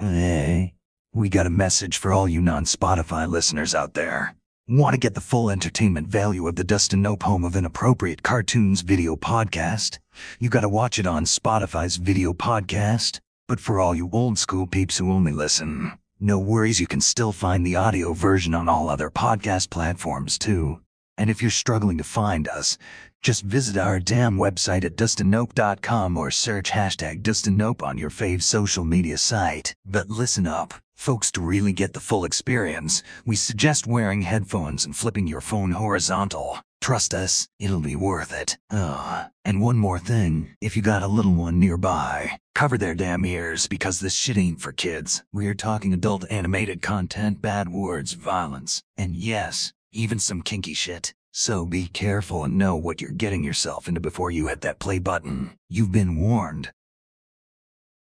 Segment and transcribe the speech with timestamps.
[0.00, 0.72] Hey,
[1.12, 4.34] we got a message for all you non Spotify listeners out there.
[4.66, 8.80] Want to get the full entertainment value of the Dustin Nope Home of Inappropriate Cartoons
[8.80, 9.98] video podcast?
[10.38, 13.18] You gotta watch it on Spotify's video podcast.
[13.46, 17.32] But for all you old school peeps who only listen, no worries, you can still
[17.32, 20.80] find the audio version on all other podcast platforms too.
[21.18, 22.78] And if you're struggling to find us,
[23.22, 28.84] just visit our damn website at dustinope.com or search hashtag DustinNope on your fave social
[28.84, 29.74] media site.
[29.84, 34.96] But listen up, folks, to really get the full experience, we suggest wearing headphones and
[34.96, 36.60] flipping your phone horizontal.
[36.80, 38.56] Trust us, it'll be worth it.
[38.70, 43.24] Oh, and one more thing, if you got a little one nearby, cover their damn
[43.26, 45.22] ears because this shit ain't for kids.
[45.30, 51.14] We're talking adult animated content, bad words, violence, and yes, even some kinky shit.
[51.32, 54.98] So be careful and know what you're getting yourself into before you hit that play
[54.98, 55.52] button.
[55.68, 56.72] You've been warned.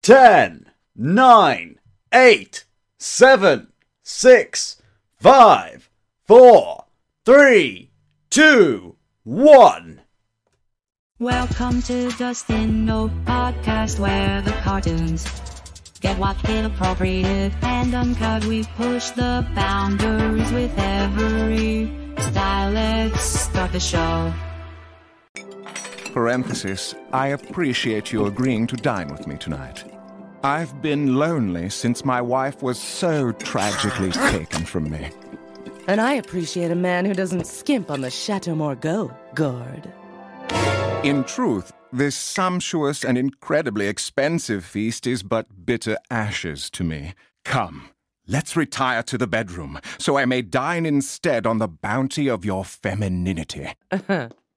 [0.02, 1.78] 10, 9,
[2.12, 2.64] 8,
[2.98, 3.72] 7,
[4.02, 4.82] 6,
[5.20, 5.90] 5,
[6.24, 6.84] 4,
[7.24, 7.90] 3,
[8.30, 10.00] 2, 1.
[11.18, 15.24] Welcome to Dustin Nope Podcast, where the cartoons
[16.02, 18.44] get watched inappropriate and uncut.
[18.44, 22.72] We push the boundaries with every style.
[22.72, 24.34] Let's start the show.
[26.12, 29.84] Parenthesis, I appreciate you agreeing to dine with me tonight.
[30.44, 35.10] I've been lonely since my wife was so tragically taken from me.
[35.86, 39.90] And I appreciate a man who doesn't skimp on the Chateau Margaux, Gord.
[41.02, 47.12] In truth, this sumptuous and incredibly expensive feast is but bitter ashes to me.
[47.44, 47.90] Come,
[48.26, 52.64] let's retire to the bedroom, so I may dine instead on the bounty of your
[52.64, 53.74] femininity.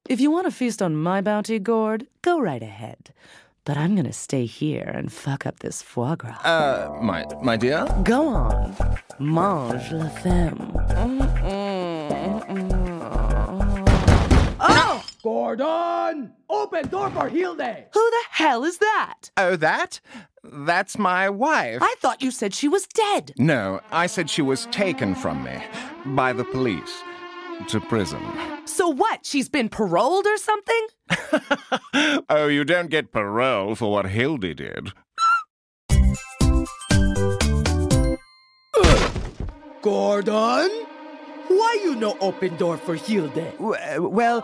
[0.07, 3.11] If you want to feast on my bounty, Gord, go right ahead.
[3.65, 6.39] But I'm gonna stay here and fuck up this foie gras.
[6.45, 7.87] Uh, my, my dear?
[8.03, 8.75] Go on.
[9.17, 10.71] Mange la femme.
[10.95, 11.54] Oh!
[15.25, 16.31] Gordon!
[16.51, 17.87] Open door for heel day!
[17.95, 19.31] Who the hell is that?
[19.35, 19.99] Oh, that?
[20.43, 21.79] That's my wife.
[21.81, 23.33] I thought you said she was dead.
[23.39, 25.63] No, I said she was taken from me
[26.05, 27.01] by the police
[27.69, 28.21] to prison.
[28.65, 29.25] So what?
[29.25, 30.87] She's been paroled or something?
[32.29, 34.91] oh, you don't get parole for what Hildy did.
[39.81, 40.85] Gordon?
[41.47, 43.33] Why you no open door for Hilde?
[43.33, 43.53] day?
[43.99, 44.41] Well,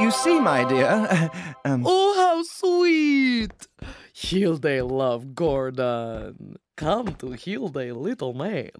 [0.00, 1.30] you see, my dear.
[1.64, 3.66] um, Oh, how sweet!
[4.14, 6.56] Hilde love Gordon.
[6.76, 8.70] Come to Hilde, little man.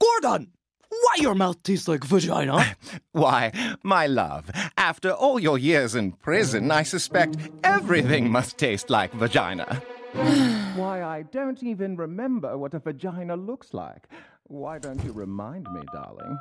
[0.00, 0.50] Gordon!
[0.88, 2.76] Why your mouth tastes like vagina?
[3.12, 3.52] Why,
[3.82, 9.82] my love, after all your years in prison, I suspect everything must taste like vagina.
[10.16, 14.08] Why, I don't even remember what a vagina looks like.
[14.44, 16.38] Why don't you remind me, darling?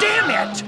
[0.00, 0.64] Damn it!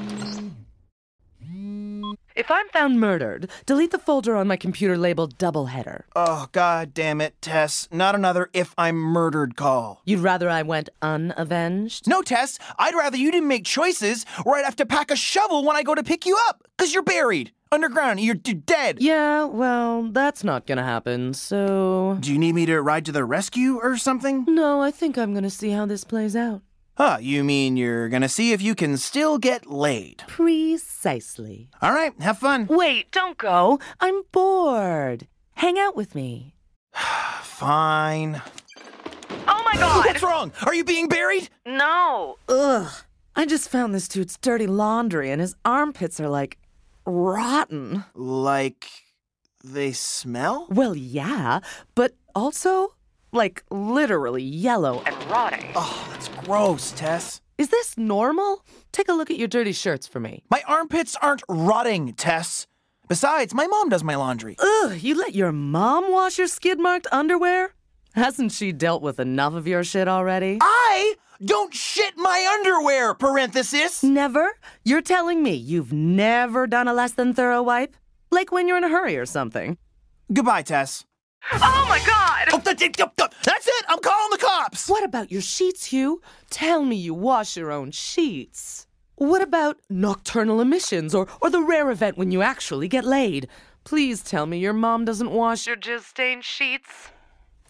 [2.35, 6.03] If I'm found murdered, delete the folder on my computer labeled doubleheader.
[6.17, 7.87] oh, god damn it, Tess.
[7.93, 10.03] Not another if I'm murdered call.
[10.05, 12.09] You'd rather I went unavenged?
[12.09, 15.65] No, Tess, I'd rather you didn't make choices or I'd have to pack a shovel
[15.65, 16.65] when I go to pick you up.
[16.77, 17.53] Because you're buried.
[17.75, 18.21] Underground.
[18.21, 18.99] You're d- dead.
[19.01, 22.17] Yeah, well, that's not gonna happen, so.
[22.21, 24.45] Do you need me to ride to the rescue or something?
[24.47, 26.63] No, I think I'm gonna see how this plays out.
[26.97, 30.23] Huh, you mean you're gonna see if you can still get laid.
[30.29, 31.69] Precisely.
[31.83, 32.69] All right, have fun.
[32.69, 33.81] Wait, don't go.
[34.01, 35.27] I'm bored.
[35.57, 36.55] Hang out with me.
[37.43, 38.41] Fine.
[39.49, 40.07] Oh my god!
[40.07, 40.53] What's wrong?
[40.65, 41.49] Are you being buried?
[41.67, 42.37] No!
[42.49, 42.89] Ugh.
[43.35, 46.57] I just found this dude's dirty laundry and his armpits are like
[47.07, 48.05] rotten.
[48.15, 48.87] Like
[49.63, 50.67] they smell?
[50.71, 51.61] Well, yeah,
[51.95, 52.95] but also
[53.33, 55.73] like literally yellow and rotting.
[55.75, 57.41] Oh, that's gross, Tess.
[57.57, 58.65] Is this normal?
[58.93, 60.43] Take a look at your dirty shirts for me.
[60.51, 62.67] My armpits aren't rotting, Tess.
[63.09, 64.57] Besides, my mom does my laundry.
[64.59, 67.75] Ugh, you let your mom wash your skid marked underwear?
[68.15, 70.59] Hasn't she dealt with enough of your shit already?
[70.61, 71.15] I
[71.45, 74.03] don't shit my underwear, parenthesis.
[74.03, 74.53] Never?
[74.85, 77.97] You're telling me you've never done a less than thorough wipe?
[78.31, 79.77] Like when you're in a hurry or something.
[80.33, 81.05] Goodbye, Tess.
[81.53, 82.49] Oh my god!
[82.53, 83.85] Oh, th- th- th- th- that's it.
[83.89, 84.89] I'm calling the cops.
[84.89, 86.23] What about your sheets, Hugh?
[86.49, 88.87] Tell me you wash your own sheets.
[89.17, 93.47] What about nocturnal emissions or, or the rare event when you actually get laid?
[93.85, 97.11] Please tell me your mom doesn't wash your jizz stained sheets.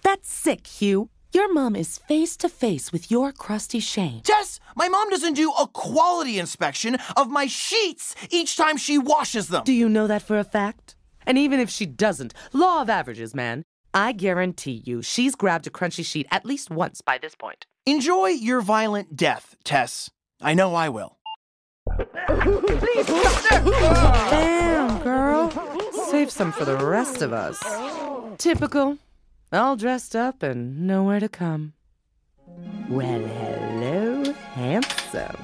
[0.03, 1.11] That's sick, Hugh.
[1.35, 4.21] Your mom is face to face with your crusty shame.
[4.23, 9.49] Tess, my mom doesn't do a quality inspection of my sheets each time she washes
[9.49, 9.65] them.
[9.65, 10.95] Do you know that for a fact?
[11.27, 15.71] And even if she doesn't, law of averages, man, I guarantee you she's grabbed a
[15.71, 17.67] crunchy sheet at least once by this point.
[17.85, 20.13] Enjoy your violent death, Tess.
[20.41, 21.19] I know I will.
[24.31, 25.51] Damn, girl.
[26.11, 27.61] Save some for the rest of us.
[28.39, 28.99] Typical.
[29.55, 31.75] All dressed up and nowhere to come.
[32.89, 35.37] Well, hello, handsome.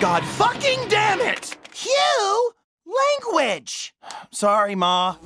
[0.00, 1.56] God fucking damn it!
[1.74, 2.52] Hugh!
[2.86, 3.94] Language!
[4.30, 5.16] Sorry, Ma.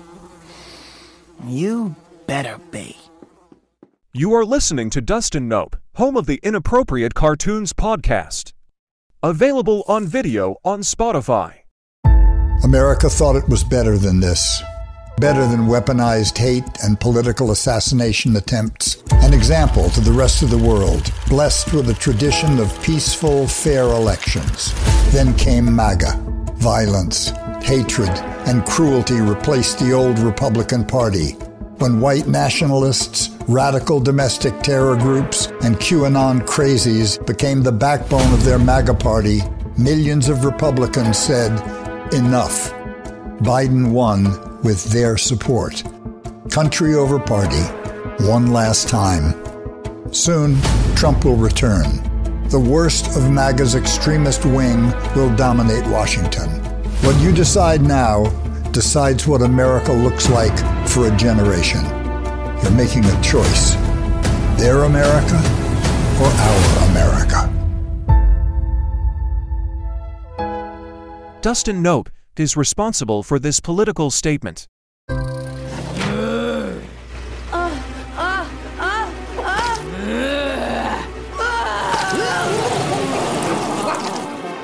[1.47, 1.95] You
[2.27, 2.97] better be.
[4.15, 8.55] You are listening to Dustin Nope, home of the Inappropriate Cartoons podcast.
[9.23, 11.62] Available on video on Spotify.
[12.65, 14.63] America thought it was better than this.
[15.19, 19.03] Better than weaponized hate and political assassination attempts.
[19.15, 23.83] An example to the rest of the world, blessed with a tradition of peaceful, fair
[23.83, 24.73] elections.
[25.11, 26.13] Then came MAGA.
[26.55, 27.31] Violence,
[27.63, 28.11] hatred,
[28.47, 31.33] and cruelty replaced the old Republican Party.
[31.79, 38.61] When white nationalists, radical domestic terror groups, and QAnon crazies became the backbone of their
[38.61, 39.41] MAGA party,
[39.77, 41.51] millions of Republicans said,
[42.13, 42.71] enough.
[43.41, 44.25] Biden won
[44.63, 45.83] with their support.
[46.51, 47.63] Country over party,
[48.25, 49.35] one last time.
[50.13, 50.61] Soon,
[50.95, 51.85] Trump will return.
[52.49, 56.51] The worst of MAGA's extremist wing will dominate Washington.
[57.03, 58.27] What you decide now
[58.73, 60.57] decides what America looks like
[60.89, 61.83] for a generation.
[62.63, 63.75] You're making a choice.
[64.57, 65.37] Their America
[66.21, 67.62] or our America.
[71.43, 74.69] Dustin Nope is responsible for this political statement.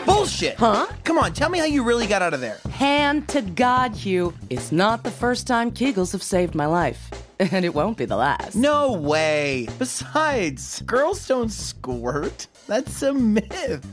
[0.07, 0.55] Bullshit!
[0.55, 0.87] Huh?
[1.03, 2.61] Come on, tell me how you really got out of there.
[2.71, 4.33] Hand to God, Hugh.
[4.49, 7.11] It's not the first time Kegels have saved my life.
[7.41, 8.57] And it won't be the last.
[8.57, 9.69] No way.
[9.79, 12.49] Besides, girls don't squirt.
[12.67, 13.87] That's a myth.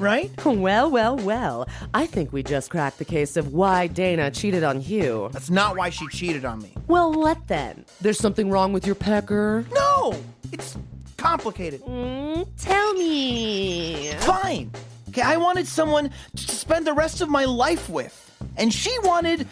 [0.00, 0.30] Right?
[0.44, 1.68] Well, well, well.
[1.94, 5.28] I think we just cracked the case of why Dana cheated on Hugh.
[5.32, 6.72] That's not why she cheated on me.
[6.88, 7.84] Well, what then?
[8.00, 9.64] There's something wrong with your pecker?
[9.72, 10.14] No!
[10.52, 10.76] It's
[11.16, 11.82] complicated.
[11.82, 14.10] Mm, tell me.
[14.20, 14.70] Fine.
[15.10, 18.14] Okay, I wanted someone to spend the rest of my life with.
[18.56, 19.46] And she wanted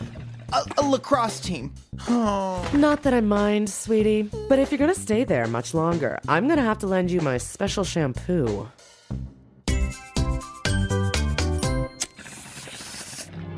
[0.52, 1.72] a, a lacrosse team.
[2.08, 2.68] Oh.
[2.74, 6.62] Not that I mind, sweetie, but if you're gonna stay there much longer, I'm gonna
[6.62, 8.68] have to lend you my special shampoo.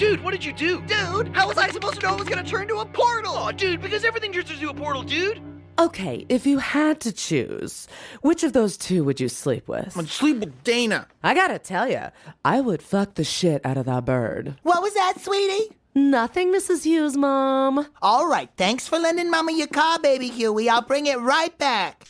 [0.01, 0.81] Dude, what did you do?
[0.87, 3.35] Dude, how was I supposed to know it was gonna turn to a portal?
[3.37, 5.43] Oh, dude, because everything turns into a portal, dude.
[5.79, 7.87] Okay, if you had to choose,
[8.23, 9.95] which of those two would you sleep with?
[9.99, 11.07] I'm sleep with Dana.
[11.23, 12.13] I gotta tell ya,
[12.47, 14.55] I would fuck the shit out of that bird.
[14.63, 15.77] What was that, sweetie?
[15.95, 16.85] Nothing, Mrs.
[16.85, 17.87] Hughes, Mom.
[18.01, 20.71] All right, thanks for lending Mama your car, baby Huey.
[20.71, 22.07] I'll bring it right back.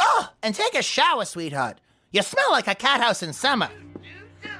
[0.00, 1.78] Oh, and take a shower, sweetheart.
[2.10, 3.68] You smell like a cat house in summer.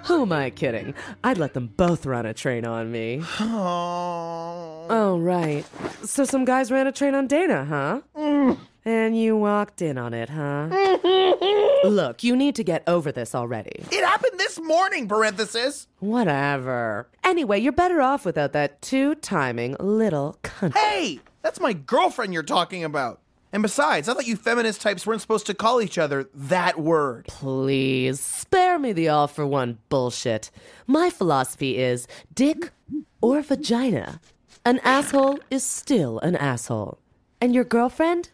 [0.04, 0.94] Who am I kidding?
[1.22, 3.22] I'd let them both run a train on me.
[3.40, 4.86] Oh.
[4.90, 5.64] Oh, right.
[6.04, 8.56] So some guys ran a train on Dana, huh?
[8.84, 10.68] And you walked in on it, huh?
[11.84, 13.82] Look, you need to get over this already.
[13.90, 15.86] It happened this morning, parenthesis.
[16.00, 17.08] Whatever.
[17.22, 20.76] Anyway, you're better off without that two timing little cunt.
[20.76, 23.20] Hey, that's my girlfriend you're talking about.
[23.54, 27.26] And besides, I thought you feminist types weren't supposed to call each other that word.
[27.28, 30.50] Please, spare me the all for one bullshit.
[30.88, 32.72] My philosophy is dick
[33.20, 34.20] or vagina.
[34.66, 36.98] An asshole is still an asshole.
[37.40, 38.30] And your girlfriend?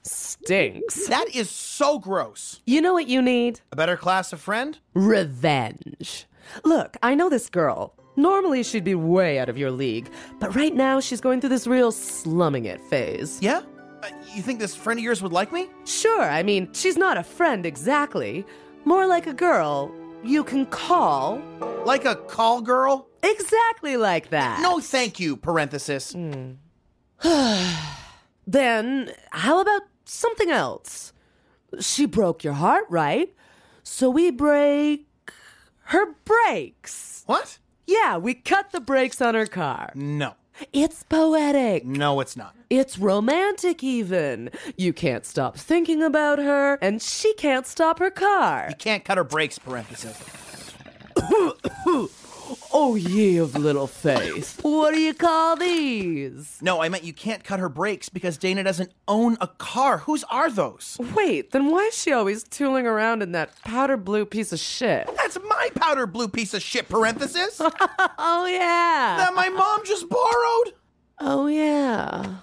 [0.00, 1.08] Stinks.
[1.08, 2.62] That is so gross.
[2.64, 3.60] You know what you need?
[3.70, 4.78] A better class of friend?
[4.94, 6.26] Revenge.
[6.64, 7.94] Look, I know this girl.
[8.16, 11.66] Normally she'd be way out of your league, but right now she's going through this
[11.66, 13.38] real slumming it phase.
[13.42, 13.62] Yeah?
[14.02, 15.68] Uh, you think this friend of yours would like me?
[15.84, 18.44] Sure, I mean, she's not a friend exactly.
[18.84, 19.94] More like a girl
[20.24, 21.40] you can call.
[21.84, 23.08] Like a call girl?
[23.22, 24.60] Exactly like that.
[24.60, 26.14] No, thank you, parenthesis.
[28.44, 31.12] Then, how about something else?
[31.80, 33.32] She broke your heart, right?
[33.84, 35.06] So we break
[35.84, 37.22] her brakes.
[37.26, 37.58] What?
[37.86, 39.92] Yeah, we cut the brakes on her car.
[39.94, 40.34] No.
[40.72, 41.84] It's poetic.
[41.84, 42.54] No, it's not.
[42.70, 44.50] It's romantic, even.
[44.76, 48.66] You can't stop thinking about her, and she can't stop her car.
[48.68, 50.20] You can't cut her brakes, parenthesis.
[52.74, 54.58] Oh, ye of little faith.
[54.62, 56.58] What do you call these?
[56.62, 59.98] No, I meant you can't cut her brakes because Dana doesn't own a car.
[59.98, 60.96] Whose are those?
[61.14, 65.06] Wait, then why is she always tooling around in that powder blue piece of shit?
[65.16, 67.60] That's my powder blue piece of shit, parenthesis.
[68.24, 69.16] Oh, yeah.
[69.18, 70.74] that my mom just borrowed.
[71.20, 72.36] Oh, yeah.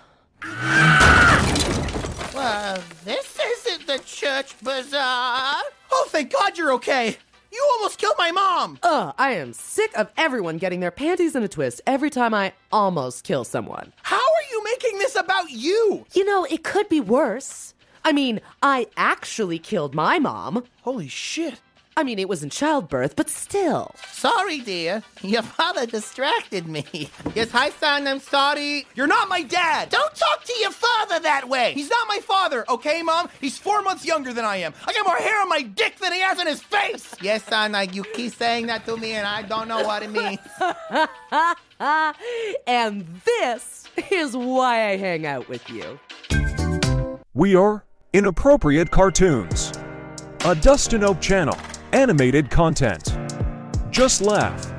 [2.34, 5.56] Well, this isn't the church bazaar.
[5.92, 7.18] Oh, thank God you're okay.
[7.52, 8.80] You almost killed my mom.
[8.84, 12.54] Ugh, I am sick of everyone getting their panties in a twist every time I
[12.72, 13.92] almost kill someone.
[14.04, 16.06] How are you making this about you?
[16.14, 17.74] You know, it could be worse.
[18.04, 20.64] I mean, I actually killed my mom.
[20.82, 21.60] Holy shit.
[22.00, 23.94] I mean, it was in childbirth, but still.
[24.14, 25.04] Sorry, dear.
[25.22, 27.10] Your father distracted me.
[27.36, 28.08] Yes, hi, son.
[28.08, 28.88] I'm sorry.
[28.96, 29.90] You're not my dad.
[29.90, 31.74] Don't talk to your father that way.
[31.74, 33.28] He's not my father, okay, Mom?
[33.42, 34.74] He's four months younger than I am.
[34.88, 37.16] I got more hair on my dick than he has on his face.
[37.22, 37.76] Yes, son.
[37.76, 40.40] I, you keep saying that to me, and I don't know what it means.
[42.66, 46.00] and this is why I hang out with you.
[47.34, 49.74] We are Inappropriate Cartoons,
[50.46, 51.58] a Dustin Nope channel,
[51.94, 53.18] animated content.
[53.90, 54.72] Just laugh.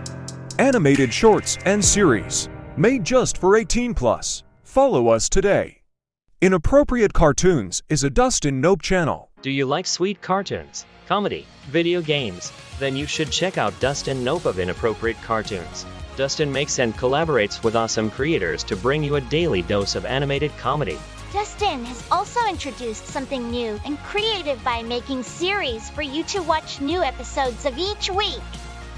[0.59, 4.45] Animated shorts and series, made just for 18 plus.
[4.62, 5.83] Follow us today.
[6.40, 9.31] Inappropriate Cartoons is a Dustin Nope channel.
[9.43, 12.52] Do you like sweet cartoons, comedy, video games?
[12.79, 15.85] Then you should check out Dustin Nope of Inappropriate Cartoons.
[16.17, 20.57] Dustin makes and collaborates with awesome creators to bring you a daily dose of animated
[20.57, 20.99] comedy.
[21.32, 26.80] Dustin has also introduced something new and creative by making series for you to watch
[26.80, 28.42] new episodes of each week.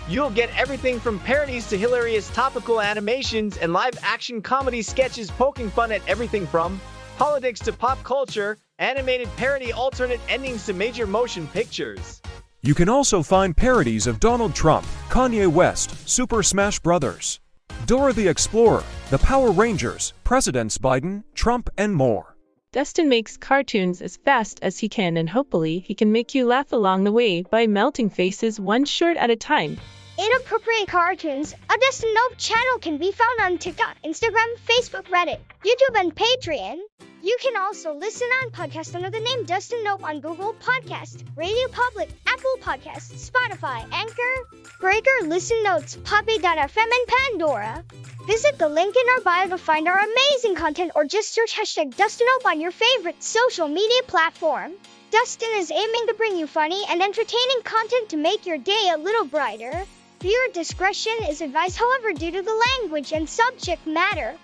[0.09, 5.69] You'll get everything from parodies to hilarious topical animations and live action comedy sketches poking
[5.69, 6.81] fun at everything from
[7.19, 12.23] politics to pop culture, animated parody alternate endings to major motion pictures.
[12.63, 17.42] You can also find parodies of Donald Trump, Kanye West, Super Smash Brothers,
[17.87, 22.37] Dora the Explorer, the Power Rangers, Presidents Biden, Trump, and more.
[22.73, 26.73] Dustin makes cartoons as fast as he can, and hopefully, he can make you laugh
[26.73, 29.77] along the way by melting faces one short at a time.
[30.25, 35.99] Inappropriate Cartoons, a Dustin Nope channel can be found on TikTok, Instagram, Facebook, Reddit, YouTube,
[35.99, 36.79] and Patreon.
[37.23, 41.67] You can also listen on podcast under the name Dustin Nope on Google Podcast, Radio
[41.73, 47.85] Public, Apple Podcasts, Spotify, Anchor, Breaker, Listen Notes, Poppy.fm, and Pandora.
[48.25, 51.97] Visit the link in our bio to find our amazing content or just search hashtag
[51.97, 54.71] Dustin Nope on your favorite social media platform.
[55.11, 58.99] Dustin is aiming to bring you funny and entertaining content to make your day a
[58.99, 59.85] little brighter.
[60.23, 64.37] Viewer discretion is advised, however, due to the language and subject matter.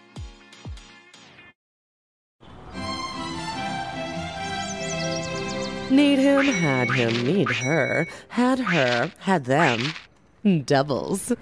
[5.89, 9.81] Need him, had him, need her, had her, had them.
[10.65, 11.33] Doubles.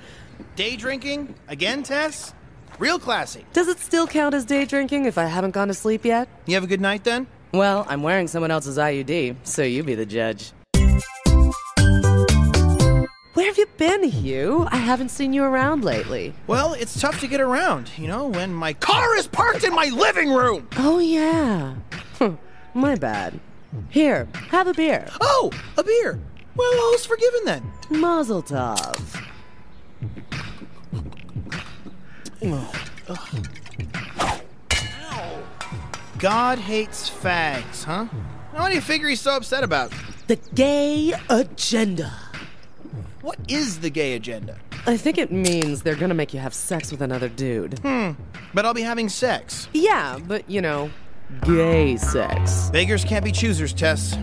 [0.55, 1.35] Day drinking?
[1.49, 2.35] Again, Tess?
[2.79, 3.47] Real classy.
[3.55, 6.29] Does it still count as day drinking if I haven't gone to sleep yet?
[6.45, 7.27] You have a good night then?
[7.53, 10.53] Well, I'm wearing someone else's IUD, so you be the judge.
[13.37, 14.67] Where have you been, Hugh?
[14.71, 16.33] I haven't seen you around lately.
[16.47, 19.91] Well, it's tough to get around, you know, when my car is parked in my
[19.91, 20.67] living room.
[20.79, 21.75] Oh, yeah.
[22.73, 23.39] My bad.
[23.91, 25.07] Here, have a beer.
[25.21, 26.19] Oh, a beer.
[26.55, 27.71] Well, all's forgiven then.
[27.91, 29.23] Mazel tov.
[36.19, 38.07] God hates fags, huh?
[38.53, 39.93] What do you figure he's so upset about?
[40.27, 42.15] The gay agenda.
[43.27, 44.57] What is the gay agenda?
[44.87, 47.77] I think it means they're gonna make you have sex with another dude.
[47.81, 48.13] Hmm.
[48.55, 49.69] But I'll be having sex.
[49.73, 50.93] Yeah, but you know,
[51.43, 52.71] gay sex.
[52.71, 54.17] Beggars can't be choosers, Tess.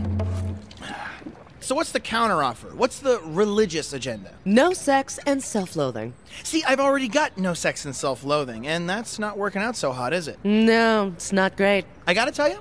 [1.59, 2.73] So what's the counteroffer?
[2.75, 4.35] What's the religious agenda?
[4.45, 6.13] No sex and self loathing.
[6.43, 10.13] See, I've already got no sex and self-loathing, and that's not working out so hot,
[10.13, 10.39] is it?
[10.45, 11.83] No, it's not great.
[12.07, 12.59] I gotta tell you,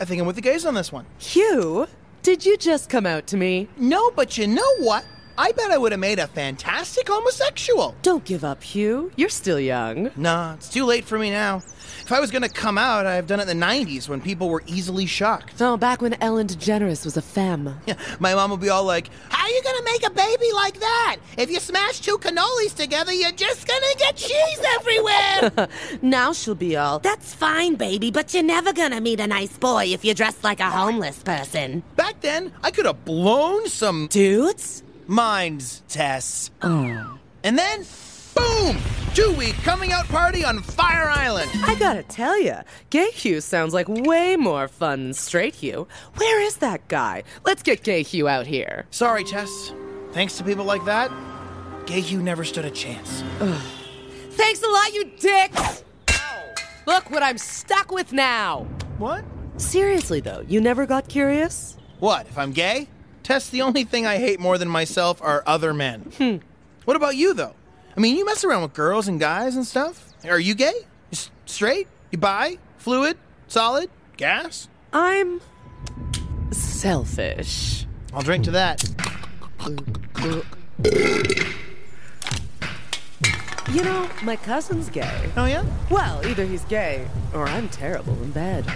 [0.00, 1.04] I think I'm with the gays on this one.
[1.18, 1.86] Hugh,
[2.22, 3.68] did you just come out to me?
[3.76, 5.04] No, but you know what?
[5.42, 7.96] I bet I would have made a fantastic homosexual.
[8.02, 9.10] Don't give up, Hugh.
[9.16, 10.12] You're still young.
[10.14, 11.56] Nah, it's too late for me now.
[11.56, 14.62] If I was gonna come out, I've done it in the 90s when people were
[14.68, 15.60] easily shocked.
[15.60, 17.76] Oh, back when Ellen DeGeneres was a femme.
[17.86, 20.78] Yeah, my mom would be all like, How are you gonna make a baby like
[20.78, 21.16] that?
[21.36, 25.68] If you smash two cannolis together, you're just gonna get cheese everywhere.
[26.02, 29.86] now she'll be all, That's fine, baby, but you're never gonna meet a nice boy
[29.86, 31.82] if you're dressed like a homeless person.
[31.96, 34.84] Back then, I could have blown some dudes.
[35.12, 36.50] Minds, Tess.
[36.62, 37.18] Oh.
[37.44, 37.84] And then,
[38.34, 38.78] boom!
[39.12, 41.50] Two week coming out party on Fire Island.
[41.64, 45.86] I gotta tell ya, Gay Hugh sounds like way more fun than Straight Hugh.
[46.16, 47.24] Where is that guy?
[47.44, 48.86] Let's get Gay Hugh out here.
[48.90, 49.74] Sorry, Tess.
[50.12, 51.12] Thanks to people like that,
[51.84, 53.22] Gay Hugh never stood a chance.
[54.30, 55.84] Thanks a lot, you dicks!
[56.86, 58.66] Look what I'm stuck with now.
[58.96, 59.26] What?
[59.58, 61.76] Seriously, though, you never got curious?
[61.98, 62.88] What, if I'm gay?
[63.22, 66.12] Tess, the only thing I hate more than myself are other men.
[66.18, 66.36] Hmm.
[66.84, 67.54] What about you, though?
[67.96, 70.12] I mean, you mess around with girls and guys and stuff.
[70.28, 70.72] Are you gay?
[71.10, 71.88] You straight?
[72.10, 72.58] You bi?
[72.78, 73.16] Fluid?
[73.48, 73.90] Solid?
[74.16, 74.68] Gas?
[74.92, 75.40] I'm
[76.50, 77.86] selfish.
[78.12, 78.82] I'll drink to that.
[83.70, 85.30] You know, my cousin's gay.
[85.36, 85.64] Oh, yeah?
[85.90, 88.66] Well, either he's gay or I'm terrible in bed.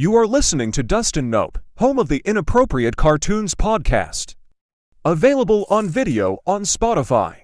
[0.00, 4.34] You are listening to Dustin Nope, home of the Inappropriate Cartoons podcast.
[5.04, 7.40] Available on video on Spotify.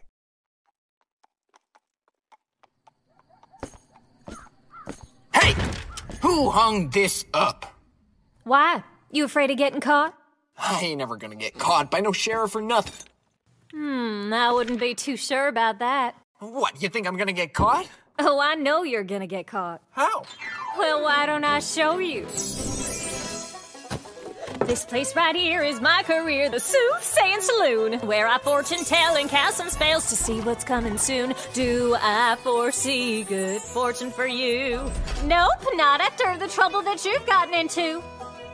[5.34, 5.54] Hey!
[6.22, 7.76] Who hung this up?
[8.44, 8.82] Why?
[9.10, 10.14] You afraid of getting caught?
[10.56, 13.06] I ain't never gonna get caught by no sheriff or nothing.
[13.70, 16.14] Hmm, I wouldn't be too sure about that.
[16.38, 17.86] What, you think I'm gonna get caught?
[18.18, 19.82] Oh, I know you're gonna get caught.
[19.90, 20.22] How?
[20.78, 22.26] Well, why don't I show you?
[24.66, 29.28] This place right here is my career, the Soothsaying Saloon, where I fortune tell and
[29.28, 31.34] cast some spells to see what's coming soon.
[31.52, 34.80] Do I foresee good fortune for you?
[35.24, 38.02] Nope, not after the trouble that you've gotten into.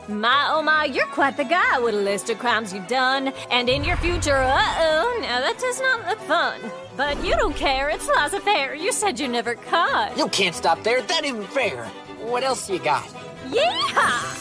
[0.09, 3.69] My oh my, you're quite the guy with a list of crimes you've done, and
[3.69, 6.61] in your future, uh oh, now that does not look fun.
[6.97, 8.75] But you don't care, it's laissez faire.
[8.75, 10.19] You said you're never caught.
[10.19, 11.85] You can't stop there, that isn't fair.
[12.21, 13.05] What else you got?
[13.47, 14.41] Yeehaw!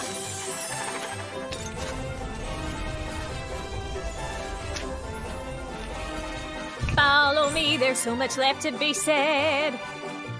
[6.95, 9.79] Follow me, there's so much left to be said.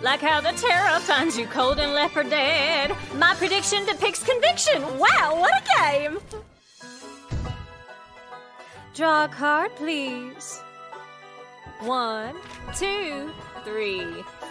[0.02, 2.96] Like how the terror finds you cold and left for dead.
[3.18, 4.82] My prediction depicts conviction.
[4.98, 6.18] Wow, what a game!
[8.96, 10.60] Draw a card, please.
[11.82, 12.36] One,
[12.76, 13.32] two,
[13.64, 14.06] three,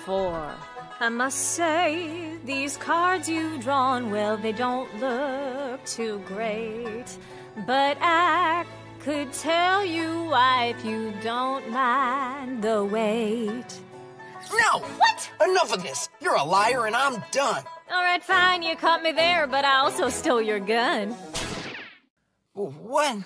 [0.04, 0.54] four.
[1.00, 7.06] I must say, these cards you've drawn, well, they don't look too great.
[7.66, 8.64] But I
[9.00, 13.80] could tell you why if you don't mind the wait.
[14.52, 14.80] No!
[14.80, 15.30] What?
[15.44, 16.08] Enough of this!
[16.20, 17.64] You're a liar and I'm done.
[17.90, 21.14] All right, fine, you caught me there, but I also stole your gun.
[22.54, 23.18] What?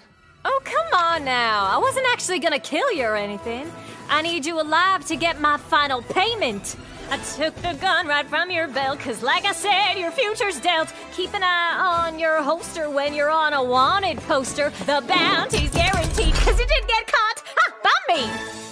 [0.45, 1.67] Oh, come on now.
[1.67, 3.71] I wasn't actually gonna kill you or anything.
[4.09, 6.77] I need you alive to get my final payment.
[7.11, 10.93] I took the gun right from your belt, cause like I said, your future's dealt.
[11.13, 14.71] Keep an eye on your holster when you're on a wanted poster.
[14.87, 17.43] The bounty's guaranteed, cause you didn't get caught.
[17.57, 17.75] Ha!
[17.83, 18.64] By me!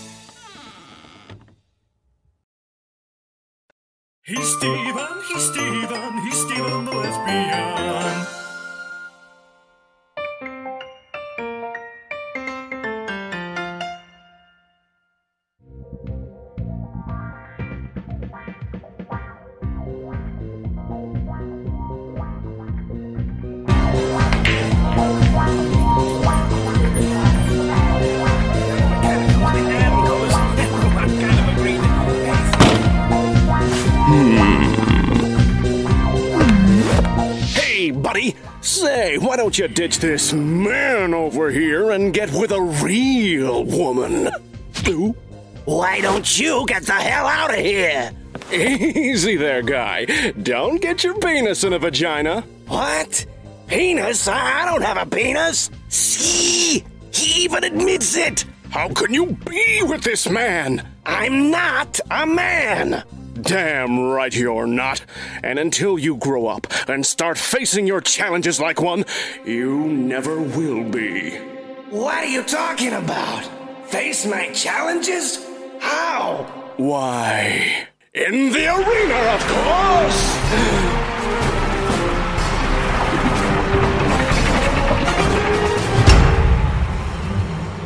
[4.25, 8.42] He's Steven, he's Steven, he's Steven the lesbian.
[39.13, 44.31] Say, why don't you ditch this man over here and get with a real woman?
[44.89, 45.15] Ooh.
[45.67, 48.11] Why don't you get the hell out of here?
[48.51, 50.07] Easy there, guy.
[50.43, 52.41] Don't get your penis in a vagina.
[52.69, 53.27] What?
[53.67, 54.29] Penis?
[54.29, 55.71] I don't have a penis.
[55.91, 56.83] See?
[57.13, 58.47] He even admits it.
[58.71, 60.89] How can you be with this man?
[61.05, 63.03] I'm not a man.
[63.43, 65.05] Damn right you're not.
[65.43, 69.05] And until you grow up and start facing your challenges like one,
[69.45, 71.37] you never will be.
[71.91, 73.45] What are you talking about?
[73.89, 75.45] Face my challenges?
[75.81, 76.45] How?
[76.77, 77.89] Why?
[78.15, 80.33] In the arena, of course!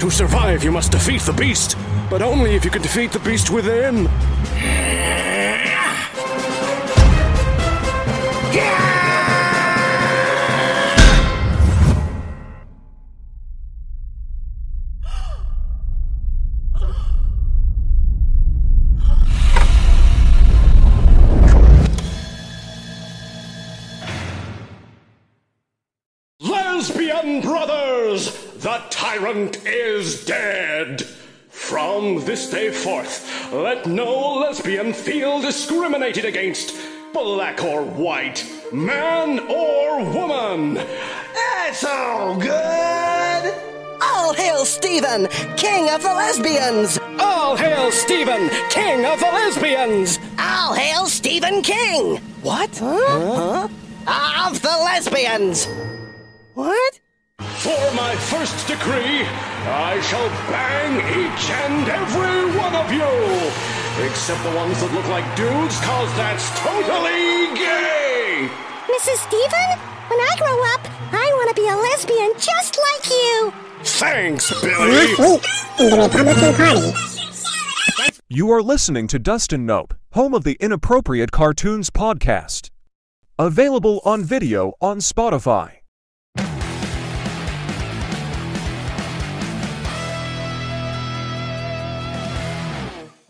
[0.01, 1.77] To survive, you must defeat the beast,
[2.11, 4.09] but only if you can defeat the beast within.
[29.27, 31.03] Tyrant is dead.
[31.49, 36.77] From this day forth, let no lesbian feel discriminated against,
[37.13, 40.75] black or white, man or woman.
[40.75, 43.55] That's all good.
[44.01, 47.01] All hail Stephen, king of the lesbians!
[47.19, 50.21] All hail Stephen, king of the lesbians!
[50.39, 52.19] All hail Stephen King!
[52.43, 52.79] What?
[52.79, 53.69] Huh?
[54.07, 54.51] huh?
[54.51, 55.67] Of the lesbians!
[56.55, 57.01] What?
[57.67, 59.27] For my first decree,
[59.67, 63.11] I shall bang each and every one of you!
[64.07, 68.49] Except the ones that look like dudes, cause that's totally gay!
[68.87, 69.19] Mrs.
[69.27, 69.69] Steven,
[70.07, 73.53] when I grow up, I want to be a lesbian just like you.
[73.83, 75.17] Thanks, Billy!
[75.81, 76.93] in the Republican Party.
[78.29, 82.71] You are listening to Dustin Nope, home of the Inappropriate Cartoons podcast.
[83.41, 85.76] Available on video on Spotify.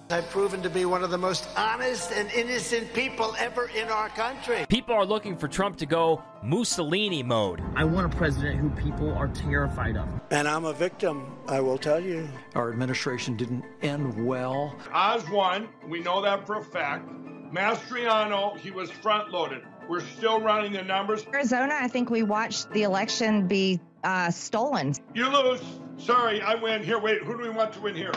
[0.09, 4.09] I've proven to be one of the most honest and innocent people ever in our
[4.11, 4.65] country.
[4.69, 7.61] People are looking for Trump to go Mussolini mode.
[7.75, 10.09] I want a president who people are terrified of.
[10.31, 12.29] And I'm a victim, I will tell you.
[12.55, 14.77] Our administration didn't end well.
[14.93, 15.69] Oz won.
[15.89, 17.09] We know that for a fact.
[17.53, 19.63] Mastriano, he was front loaded.
[19.89, 21.27] We're still running the numbers.
[21.35, 24.95] Arizona, I think we watched the election be uh, stolen.
[25.15, 25.63] You lose.
[25.97, 26.85] Sorry, I win.
[26.85, 27.23] Here, wait.
[27.23, 28.13] Who do we want to win here?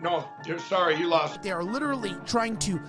[0.00, 1.42] No, sorry, you lost.
[1.42, 2.80] They are literally trying to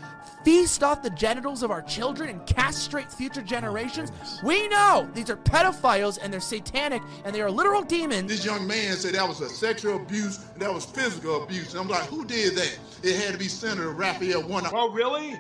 [0.43, 4.11] feast off the genitals of our children and castrate future generations.
[4.43, 8.29] We know these are pedophiles and they're satanic and they are literal demons.
[8.29, 11.71] This young man said that was a sexual abuse and that was physical abuse.
[11.73, 12.79] And I'm like, who did that?
[13.01, 14.73] It had to be Senator Raphael Warnock.
[14.73, 15.39] Oh, really?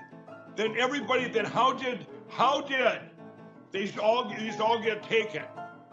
[0.55, 3.01] Then everybody, then how did, how did
[3.71, 5.43] these all, these all get taken?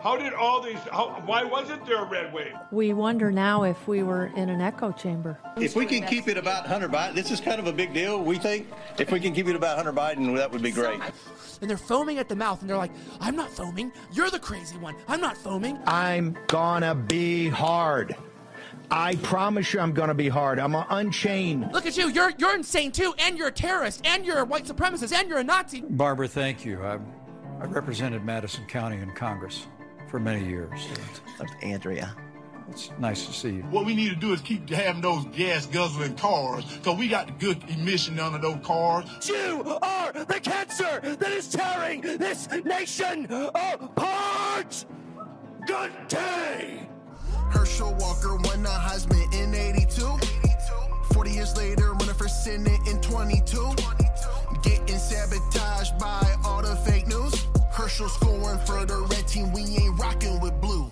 [0.02, 2.54] How did all these, how, why wasn't there a red wave?
[2.72, 5.38] We wonder now if we were in an echo chamber.
[5.56, 8.20] If we can keep it about Hunter Biden, this is kind of a big deal,
[8.20, 8.66] we think.
[8.98, 11.00] If we can keep it about Hunter Biden, that would be great.
[11.60, 13.92] And they're foaming at the mouth and they're like, I'm not foaming.
[14.12, 14.96] You're the crazy one.
[15.06, 15.78] I'm not foaming.
[15.86, 18.16] I'm gonna be hard.
[18.90, 20.58] I promise you I'm gonna be hard.
[20.58, 21.70] I'm gonna unchain.
[21.72, 22.10] Look at you.
[22.10, 25.38] You're you're insane too, and you're a terrorist, and you're a white supremacist, and you're
[25.38, 25.82] a Nazi.
[25.82, 26.82] Barbara, thank you.
[26.82, 26.98] I,
[27.60, 29.66] I represented Madison County in Congress
[30.12, 30.88] for many years.
[31.62, 32.14] Andrea.
[32.68, 33.62] It's nice to see you.
[33.62, 37.26] What we need to do is keep having those gas guzzling cars, because we got
[37.28, 39.06] the good emission under those cars.
[39.26, 44.84] You are the cancer that is tearing this nation apart!
[45.66, 46.86] Good day!
[47.50, 50.18] Herschel Walker won the Heisman in 82.
[51.14, 53.74] 40 years later, running for Senate in 22.
[54.62, 57.46] Getting sabotaged by all the fake news.
[57.72, 60.90] Herschel scoring for the red team, we ain't rocking with blue.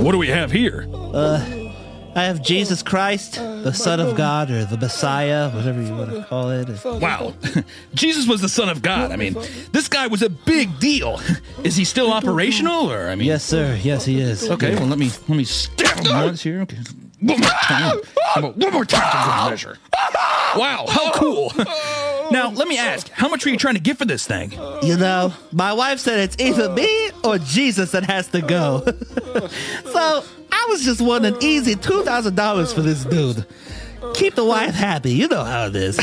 [0.00, 0.88] What do we have here?
[0.94, 1.44] Uh,
[2.14, 6.22] I have Jesus Christ, the Son of God, or the Messiah, whatever you want to
[6.24, 6.68] call it.
[6.84, 7.34] Wow.
[7.94, 9.10] Jesus was the Son of God.
[9.10, 9.34] I mean,
[9.72, 11.20] this guy was a big deal.
[11.64, 13.26] Is he still operational, or I mean?
[13.26, 13.76] Yes, sir.
[13.82, 14.48] Yes, he is.
[14.48, 16.60] Okay, well let me let me stab him once here.
[16.60, 16.78] Okay.
[17.20, 18.00] One more time.
[18.36, 19.78] One more time measure?
[20.56, 21.52] Wow, how cool.
[22.30, 24.52] Now, let me ask, how much are you trying to get for this thing?
[24.82, 28.84] You know, my wife said it's either me or Jesus that has to go.
[28.84, 33.46] so I was just wanting an easy $2,000 for this dude.
[34.14, 35.12] Keep the wife happy.
[35.12, 35.96] You know how it is.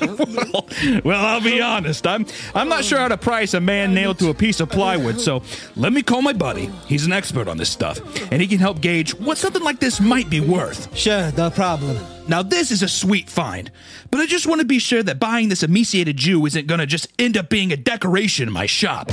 [0.00, 0.66] Well,
[1.04, 2.06] well, I'll be honest.
[2.06, 5.20] I'm I'm not sure how to price a man nailed to a piece of plywood,
[5.20, 5.42] so
[5.76, 6.70] let me call my buddy.
[6.86, 8.00] He's an expert on this stuff,
[8.32, 10.96] and he can help gauge what something like this might be worth.
[10.96, 11.98] Sure, no problem.
[12.28, 13.72] Now, this is a sweet find,
[14.10, 16.86] but I just want to be sure that buying this emaciated Jew isn't going to
[16.86, 19.10] just end up being a decoration in my shop.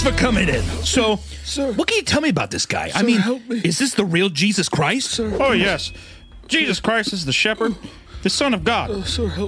[0.00, 0.62] Thanks for coming in.
[0.82, 1.16] So,
[1.74, 2.90] what can you tell me about this guy?
[2.94, 5.20] I mean, is this the real Jesus Christ?
[5.20, 5.92] Oh, yes.
[6.48, 7.74] Jesus Christ is the shepherd,
[8.22, 9.06] the Son of God.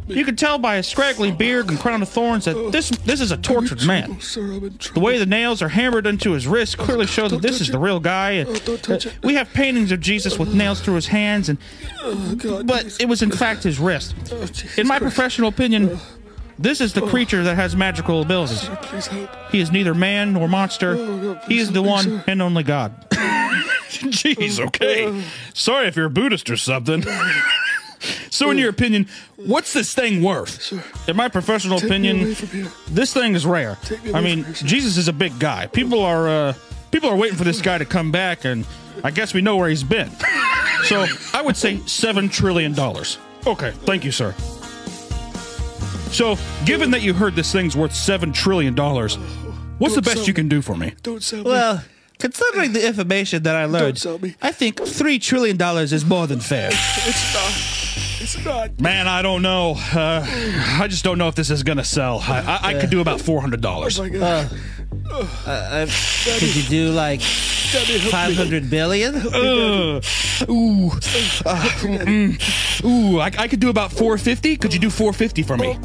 [0.08, 3.32] You can tell by his scraggly beard and crown of thorns that this this is
[3.32, 4.18] a tortured man.
[4.18, 7.78] The way the nails are hammered into his wrist clearly shows that this is the
[7.78, 8.40] real guy.
[8.40, 11.56] Uh, we have paintings of Jesus with nails through his hands, and
[12.66, 14.14] but it was in fact his wrist.
[14.76, 15.98] In my professional opinion,
[16.62, 18.70] this is the creature that has magical abilities.
[19.50, 20.94] He is neither man nor monster.
[21.48, 22.94] He is the one and only God.
[23.90, 25.22] Jeez, okay.
[25.54, 27.04] Sorry if you're a Buddhist or something.
[28.30, 30.72] so, in your opinion, what's this thing worth?
[31.08, 32.36] In my professional opinion,
[32.88, 33.76] this thing is rare.
[34.14, 35.66] I mean, Jesus is a big guy.
[35.66, 36.54] People are uh,
[36.90, 38.64] people are waiting for this guy to come back, and
[39.04, 40.10] I guess we know where he's been.
[40.84, 43.18] So, I would say seven trillion dollars.
[43.46, 44.34] Okay, thank you, sir.
[46.12, 49.16] So, given that you heard this thing's worth seven trillion dollars,
[49.78, 50.92] what's the best you can do for me?
[51.02, 51.82] don't sell Well,
[52.18, 54.04] considering the information that I learned,
[54.42, 56.68] I think $3 trillion is more than fair.
[56.70, 57.78] It's not.
[58.22, 58.80] It's not.
[58.80, 59.74] Man, I don't know.
[59.92, 60.24] Uh,
[60.80, 62.20] I just don't know if this is gonna sell.
[62.20, 63.98] I, I, I could do about four hundred dollars.
[63.98, 64.58] Oh my Uh, God.
[65.46, 65.86] uh, uh,
[66.38, 69.16] could you do like 500 billion?
[69.16, 70.00] Uh,
[70.48, 74.56] ooh, uh, mm, ooh, I, I could do about four fifty.
[74.56, 75.76] Could you do four fifty for me?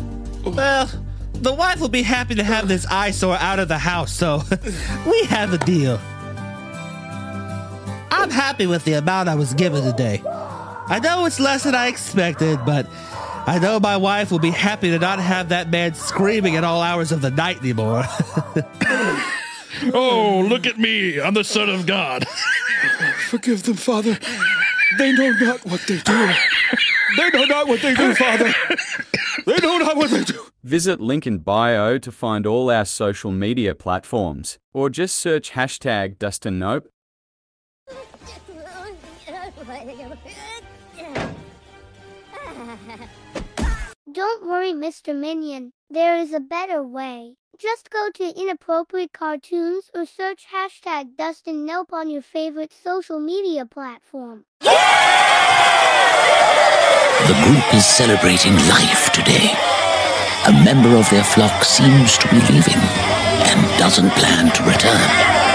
[0.56, 0.90] Well,
[1.34, 4.42] the wife will be happy to have this eyesore out of the house, so
[5.06, 6.00] we have a deal.
[8.12, 10.22] I'm happy with the amount I was given today.
[10.26, 12.88] I know it's less than I expected, but
[13.46, 16.82] I know my wife will be happy to not have that man screaming at all
[16.82, 18.04] hours of the night anymore.
[19.94, 21.20] oh, look at me!
[21.20, 22.26] I'm the son of God.
[23.30, 24.18] Forgive them, Father.
[24.98, 26.34] They know not what they do.
[27.18, 28.54] They know not what they do, Father.
[29.46, 30.46] They know not what they do.
[30.64, 36.18] Visit link in bio to find all our social media platforms, or just search hashtag
[36.20, 36.60] Dustin
[44.18, 45.16] Don't worry, Mr.
[45.16, 45.74] Minion.
[45.92, 47.36] There is a better way.
[47.60, 53.68] Just go to Inappropriate Cartoons or search hashtag Dustin Nope on your favorite social media
[53.68, 54.46] platform.
[54.62, 54.70] The
[57.44, 59.54] group is celebrating life today.
[60.48, 62.82] A member of their flock seems to be leaving
[63.46, 65.47] and doesn't plan to return.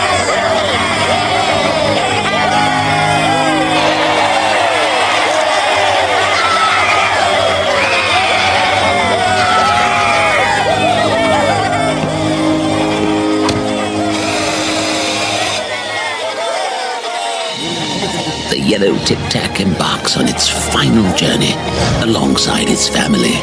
[18.73, 21.53] Yellow tic tac embarks on its final journey
[22.01, 23.35] alongside its family.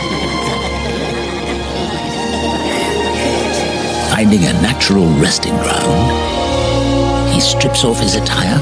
[4.10, 8.60] Finding a natural resting ground, he strips off his attire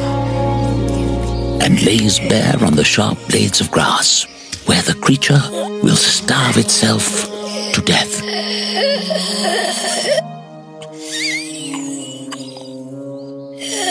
[1.64, 4.26] and lays bare on the sharp blades of grass,
[4.66, 5.40] where the creature
[5.82, 7.30] will starve itself
[7.74, 8.22] to death.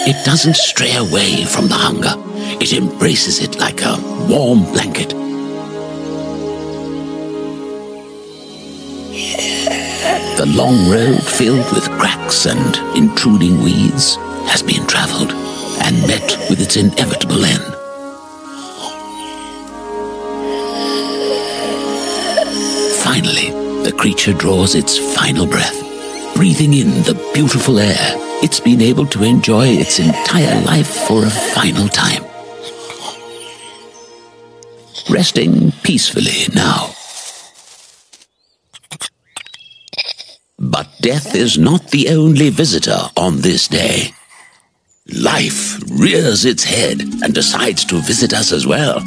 [0.08, 2.35] It doesn't stray away from the hunger.
[2.60, 3.96] It embraces it like a
[4.28, 5.10] warm blanket.
[10.36, 14.16] The long road filled with cracks and intruding weeds
[14.50, 15.32] has been traveled
[15.82, 17.64] and met with its inevitable end.
[23.02, 23.50] Finally,
[23.82, 25.80] the creature draws its final breath,
[26.34, 31.30] breathing in the beautiful air it's been able to enjoy its entire life for a
[31.30, 32.22] final time.
[35.08, 36.90] Resting peacefully now.
[40.58, 44.12] But death is not the only visitor on this day.
[45.14, 49.00] Life rears its head and decides to visit us as well.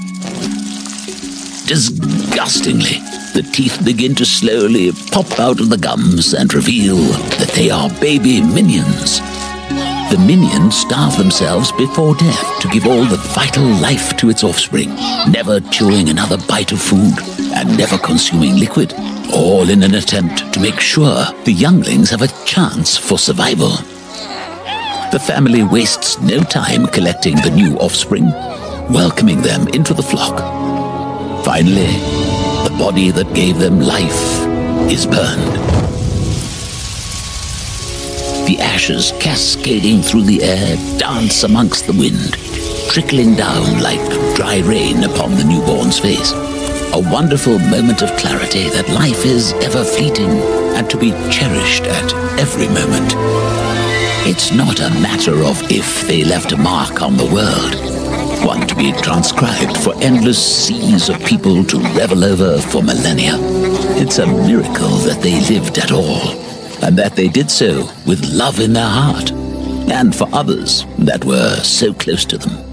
[1.68, 3.00] Disgustingly,
[3.34, 7.90] the teeth begin to slowly pop out of the gums and reveal that they are
[8.00, 9.20] baby minions.
[10.10, 14.89] The minions starve themselves before death to give all the vital life to its offspring,
[15.30, 17.13] never chewing another bite of food
[17.54, 18.91] and never consuming liquid,
[19.32, 23.69] all in an attempt to make sure the younglings have a chance for survival.
[25.12, 28.32] The family wastes no time collecting the new offspring,
[28.89, 30.39] welcoming them into the flock.
[31.45, 31.93] Finally,
[32.63, 34.41] the body that gave them life
[34.91, 35.59] is burned.
[38.50, 42.34] The ashes cascading through the air dance amongst the wind,
[42.90, 44.02] trickling down like
[44.36, 46.32] dry rain upon the newborn's face.
[46.32, 50.32] A wonderful moment of clarity that life is ever fleeting
[50.74, 53.14] and to be cherished at every moment.
[54.26, 57.76] It's not a matter of if they left a mark on the world,
[58.44, 63.36] one to be transcribed for endless seas of people to revel over for millennia.
[64.02, 66.34] It's a miracle that they lived at all,
[66.82, 69.32] and that they did so with love in their heart,
[69.92, 72.68] and for others that were so close to them.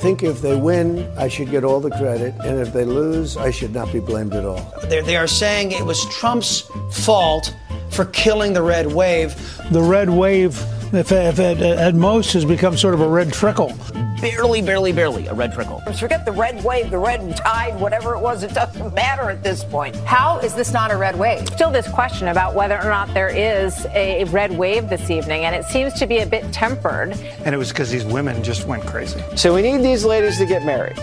[0.00, 3.50] Think if they win, I should get all the credit, and if they lose, I
[3.50, 4.72] should not be blamed at all.
[4.88, 7.54] They, they are saying it was Trump's fault
[7.90, 9.34] for killing the red wave.
[9.70, 10.58] The red wave,
[10.94, 13.76] if, if it, at most, has become sort of a red trickle.
[14.20, 15.80] Barely, barely, barely a red trickle.
[15.98, 19.64] Forget the red wave, the red tide, whatever it was, it doesn't matter at this
[19.64, 19.96] point.
[19.96, 21.48] How is this not a red wave?
[21.48, 25.54] Still, this question about whether or not there is a red wave this evening, and
[25.54, 27.12] it seems to be a bit tempered.
[27.46, 29.22] And it was because these women just went crazy.
[29.36, 30.98] So we need these ladies to get married.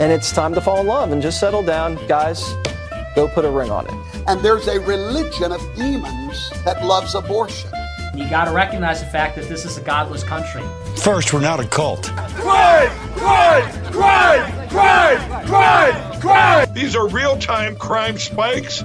[0.00, 1.98] And it's time to fall in love and just settle down.
[2.06, 2.42] Guys,
[3.14, 3.94] go put a ring on it.
[4.26, 7.70] And there's a religion of demons that loves abortion.
[8.18, 10.64] You got to recognize the fact that this is a godless country.
[10.96, 12.02] First, we're not a cult.
[12.02, 12.90] Crime!
[13.12, 13.92] Crime!
[13.92, 14.68] Crime!
[14.68, 15.46] Crime!
[15.46, 16.20] Crime!
[16.20, 16.74] Crime!
[16.74, 18.82] These are real-time crime spikes,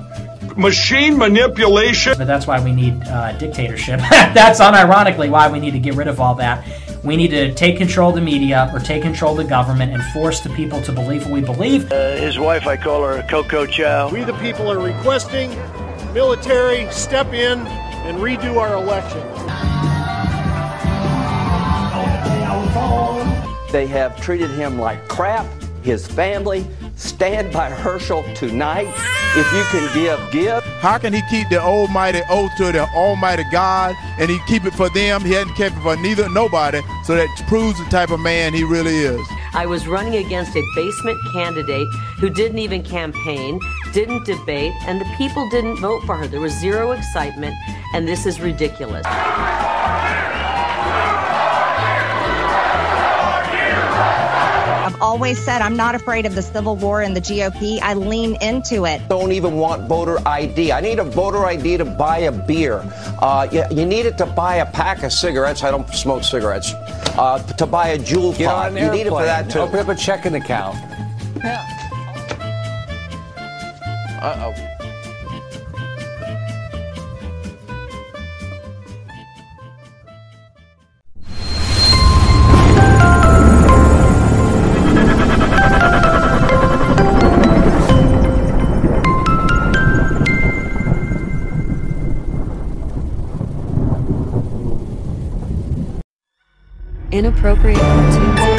[0.56, 2.14] machine manipulation.
[2.16, 4.00] But that's why we need uh, dictatorship.
[4.12, 6.64] that's unironically why we need to get rid of all that.
[7.04, 10.04] We need to take control of the media or take control of the government and
[10.14, 11.92] force the people to believe what we believe.
[11.92, 14.12] Uh, his wife, I call her Coco Chow.
[14.12, 15.50] We, the people, are requesting
[16.14, 17.66] military step in
[18.04, 19.22] and redo our election.
[23.72, 25.48] They have treated him like crap,
[25.82, 26.68] his family.
[26.96, 28.88] Stand by Herschel tonight.
[29.36, 30.64] If you can give, give.
[30.80, 34.76] How can he keep the almighty oath to the almighty God and he keep it
[34.76, 35.22] for them?
[35.22, 38.64] He hadn't kept it for neither nobody, so that proves the type of man he
[38.64, 39.20] really is.
[39.56, 41.88] I was running against a basement candidate
[42.20, 43.60] who didn't even campaign,
[43.94, 46.28] didn't debate, and the people didn't vote for her.
[46.28, 47.56] There was zero excitement,
[47.94, 49.06] and this is ridiculous.
[54.86, 57.80] I've always said I'm not afraid of the civil war and the GOP.
[57.82, 59.08] I lean into it.
[59.08, 60.72] Don't even want voter ID.
[60.72, 62.82] I need a voter ID to buy a beer.
[63.22, 65.64] Uh, you, you need it to buy a pack of cigarettes.
[65.64, 66.74] I don't smoke cigarettes.
[67.16, 68.74] Uh, to buy a Juul Get pot.
[68.74, 69.60] you need it for that too.
[69.60, 70.76] Open up a checking account.
[74.24, 74.74] Uh oh.
[97.12, 98.53] Inappropriate cartoons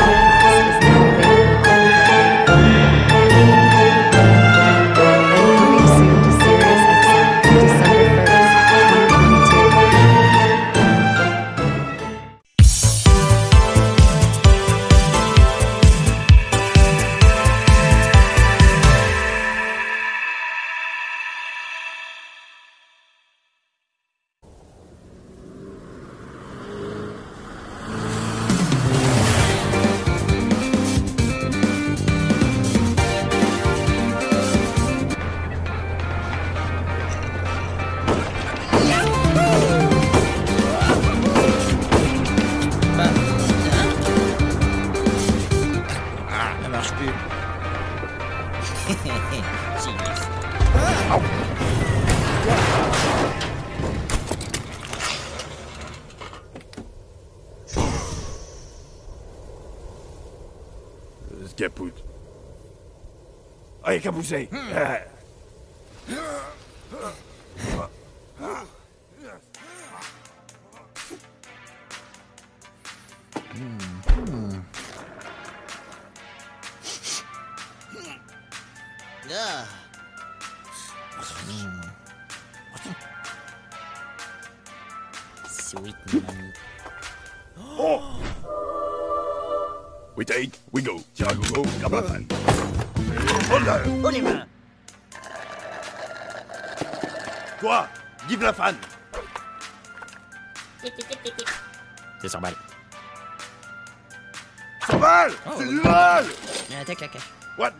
[64.04, 64.48] que abusei.
[64.52, 64.70] Hum.
[64.76, 65.13] É.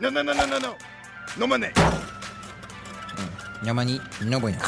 [0.05, 0.77] No, no, no, no, no, no.
[1.39, 1.71] No money.
[3.63, 4.59] No money, no bueno.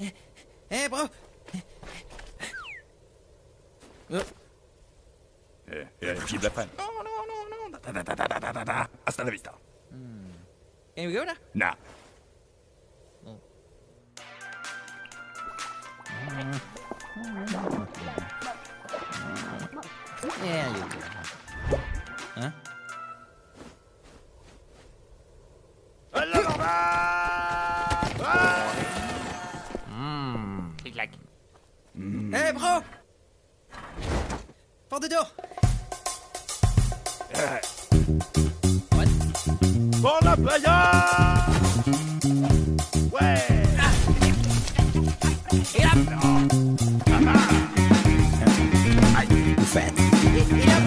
[0.00, 0.08] Eh,
[6.00, 6.68] eh, keep that pen.
[6.78, 7.78] No, no, no, no.
[7.78, 8.88] Da, da, da, da, da, da, da, da.
[9.04, 9.52] Hasta la vista.
[10.96, 11.34] Can we go now?
[11.54, 11.74] Nah.
[20.42, 20.84] Yeah, you
[26.12, 27.19] go.
[31.94, 32.34] Mm.
[32.34, 32.82] Hey, bro!
[34.88, 35.26] Porte de dos!
[40.22, 41.46] La playa!
[43.10, 43.42] Ouais.
[43.78, 43.90] Ah,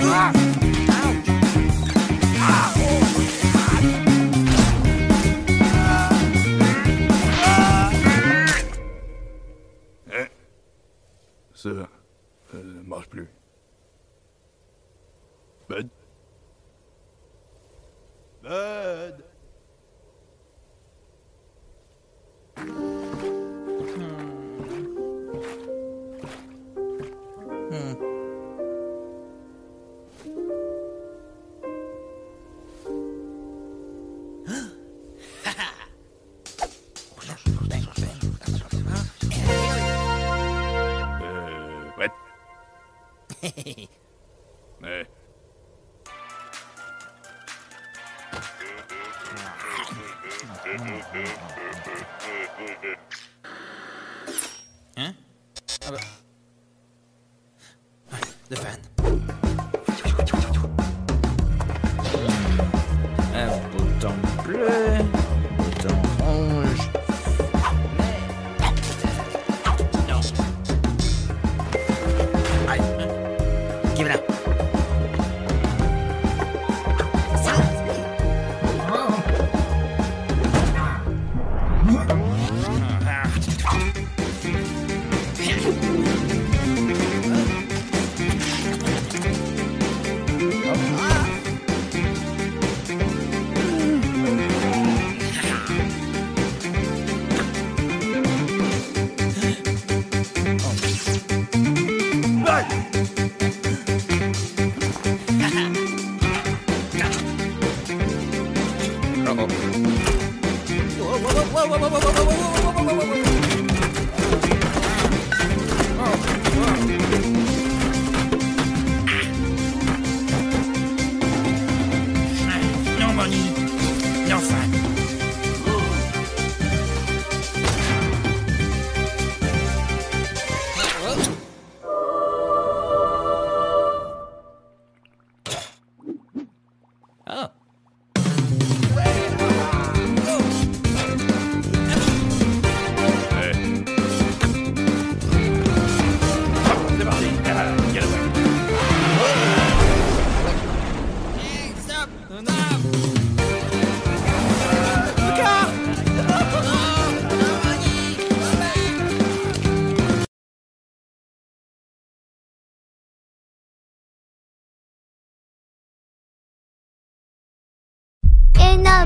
[0.04, 0.53] ah.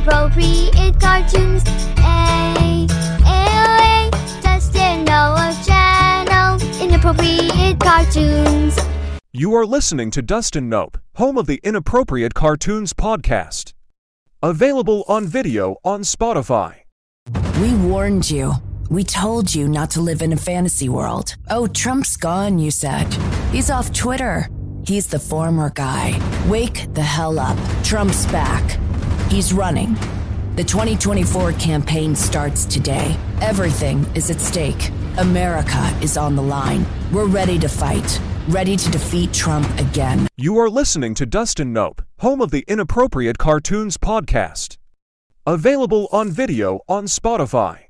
[0.07, 1.63] Inappropriate cartoons.
[1.97, 2.87] A,
[3.25, 4.09] A,
[4.41, 6.57] Dustin Nope channel.
[6.81, 8.77] Inappropriate cartoons.
[9.33, 13.73] You are listening to Dustin Nope, home of the Inappropriate Cartoons podcast.
[14.41, 16.75] Available on video on Spotify.
[17.59, 18.53] We warned you.
[18.89, 21.35] We told you not to live in a fantasy world.
[21.49, 23.13] Oh, Trump's gone, you said.
[23.51, 24.47] He's off Twitter.
[24.85, 26.17] He's the former guy.
[26.47, 27.57] Wake the hell up.
[27.83, 28.79] Trump's back.
[29.29, 29.93] He's running.
[30.55, 33.17] The 2024 campaign starts today.
[33.41, 34.89] Everything is at stake.
[35.17, 36.85] America is on the line.
[37.11, 40.29] We're ready to fight, ready to defeat Trump again.
[40.37, 44.77] You are listening to Dustin Nope, home of the Inappropriate Cartoons podcast.
[45.45, 47.87] Available on video on Spotify.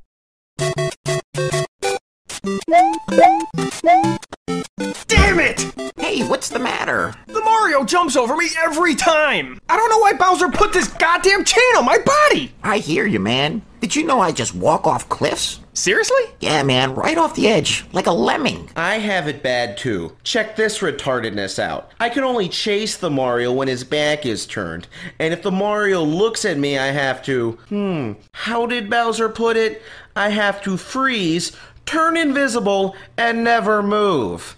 [5.07, 5.73] Damn it!
[5.97, 7.15] Hey, what's the matter?
[7.25, 9.59] The Mario jumps over me every time!
[9.67, 12.53] I don't know why Bowser put this goddamn chain on my body!
[12.61, 13.63] I hear you, man.
[13.81, 15.61] Did you know I just walk off cliffs?
[15.73, 16.21] Seriously?
[16.41, 18.69] Yeah, man, right off the edge, like a lemming.
[18.75, 20.15] I have it bad too.
[20.23, 21.91] Check this retardedness out.
[21.99, 24.87] I can only chase the Mario when his back is turned.
[25.17, 29.57] And if the Mario looks at me, I have to, hmm, how did Bowser put
[29.57, 29.81] it?
[30.15, 31.51] I have to freeze,
[31.87, 34.55] turn invisible, and never move.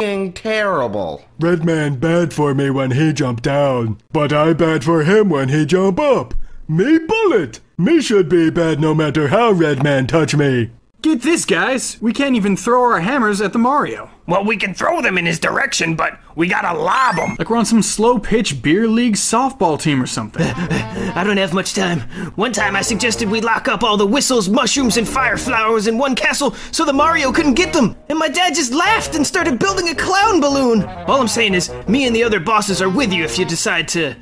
[0.00, 1.24] Terrible.
[1.40, 5.48] Red man bad for me when he jump down, but I bad for him when
[5.48, 6.34] he jump up.
[6.68, 7.58] Me bullet.
[7.76, 10.70] Me should be bad no matter how red man touch me.
[11.00, 11.96] Get this, guys.
[12.00, 14.10] We can't even throw our hammers at the Mario.
[14.26, 17.36] Well, we can throw them in his direction, but we gotta lob them.
[17.38, 20.42] Like we're on some slow pitch beer league softball team or something.
[20.46, 22.00] I don't have much time.
[22.34, 25.98] One time I suggested we lock up all the whistles, mushrooms, and fire flowers in
[25.98, 27.94] one castle so the Mario couldn't get them.
[28.08, 30.82] And my dad just laughed and started building a clown balloon.
[30.82, 33.86] All I'm saying is, me and the other bosses are with you if you decide
[33.88, 34.16] to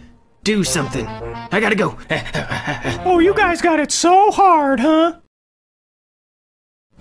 [0.45, 1.07] do something.
[1.07, 1.97] I gotta go.
[3.09, 5.21] Oh, you guys got it so hard, huh?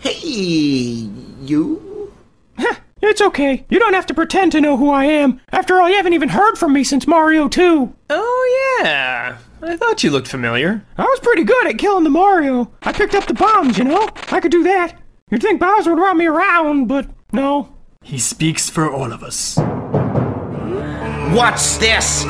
[0.06, 1.10] Hey,
[1.42, 2.12] you?
[3.02, 3.66] It's okay.
[3.70, 5.42] You don't have to pretend to know who I am.
[5.52, 7.96] After all, you haven't even heard from me since Mario 2.
[8.12, 9.40] Oh, yeah.
[9.64, 10.86] I thought you looked familiar.
[10.96, 12.72] I was pretty good at killing the Mario.
[12.84, 14.08] I picked up the bombs, you know?
[14.30, 15.02] I could do that.
[15.32, 17.74] You'd think Bowser would run me around, but no.
[18.04, 19.58] He speaks for all of us.
[21.36, 22.26] What's this?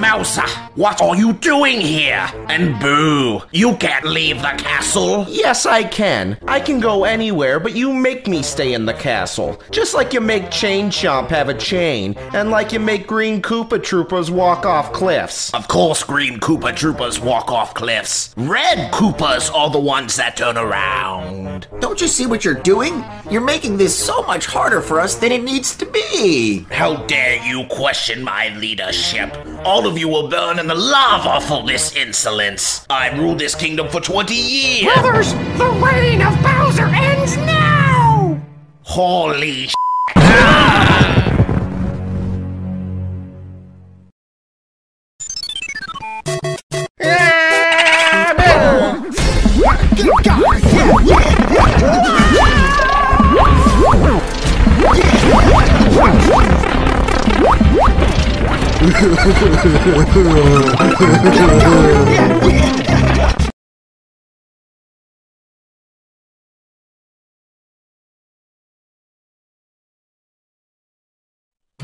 [0.00, 2.26] Mouser, what are you doing here?
[2.48, 5.26] And boo, you can't leave the castle.
[5.28, 6.38] Yes, I can.
[6.48, 9.60] I can go anywhere, but you make me stay in the castle.
[9.70, 13.82] Just like you make Chain Chomp have a chain, and like you make Green Koopa
[13.82, 15.52] Troopers walk off cliffs.
[15.52, 18.34] Of course, Green Koopa Troopers walk off cliffs.
[18.38, 21.68] Red Koopas are the ones that turn around.
[21.80, 23.04] Don't you see what you're doing?
[23.30, 26.64] You're making this so much harder for us than it needs to be.
[26.70, 29.36] How dare you question my leadership?
[29.64, 32.86] All of you will burn in the lava for this insolence.
[32.88, 34.94] I ruled this kingdom for 20 years.
[34.94, 38.40] Brothers, the reign of Bowser ends now!
[38.82, 39.74] Holy sh-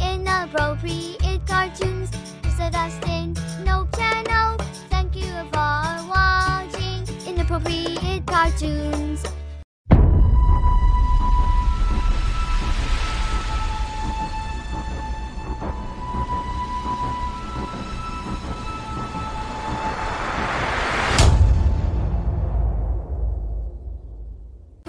[0.00, 2.11] Inappropriate cartoons.
[2.59, 4.57] A Dustin Nope channel.
[4.88, 9.36] Thank you for watching Inappropriate Cartoons.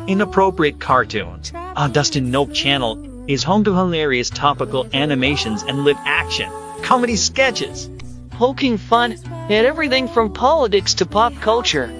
[0.07, 6.49] Inappropriate Cartoons on Dustin Nope channel is home to hilarious topical animations and live action,
[6.81, 7.89] comedy sketches,
[8.29, 11.91] poking fun at everything from politics to pop culture.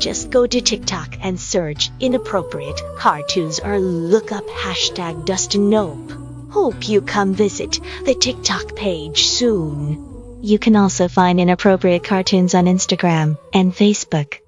[0.00, 6.10] Just go to TikTok and search inappropriate cartoons or look up hashtag Dustin Nope.
[6.50, 10.40] Hope you come visit the TikTok page soon.
[10.42, 14.41] You can also find inappropriate cartoons on Instagram and Facebook.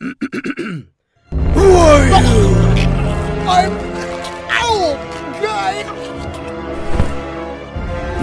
[0.01, 0.87] Who
[1.55, 2.55] are you?
[3.47, 4.14] I'm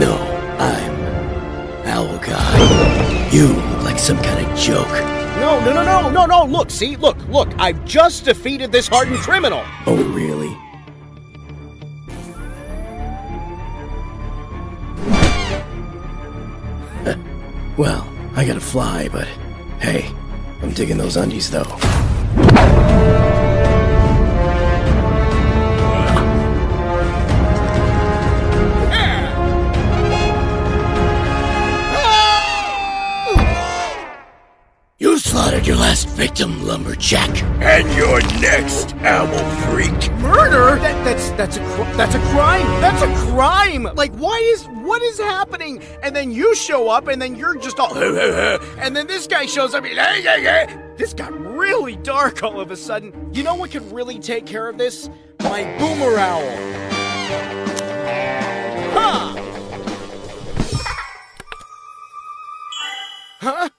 [0.01, 0.17] No,
[0.57, 3.29] I'm Owl Guy.
[3.31, 4.87] You look like some kind of joke.
[5.39, 6.43] No, no, no, no, no, no.
[6.43, 7.49] Look, see, look, look.
[7.59, 9.63] I've just defeated this hardened criminal.
[9.85, 10.57] Oh, really?
[17.77, 19.27] well, I gotta fly, but
[19.79, 20.11] hey,
[20.63, 21.77] I'm digging those undies though.
[36.21, 37.41] Victim, lumberjack.
[37.63, 39.25] And you're next, owl
[39.65, 40.11] freak.
[40.19, 40.79] Murder?
[40.79, 42.67] That, that's that's a cr- that's a crime.
[42.79, 43.89] That's a crime.
[43.95, 45.81] Like, why is what is happening?
[46.03, 49.73] And then you show up, and then you're just all, and then this guy shows
[49.73, 49.83] up.
[49.83, 53.33] This got really dark all of a sudden.
[53.33, 55.09] You know what could really take care of this?
[55.41, 56.51] My boomer owl.
[58.93, 59.35] Huh?
[63.39, 63.69] Huh?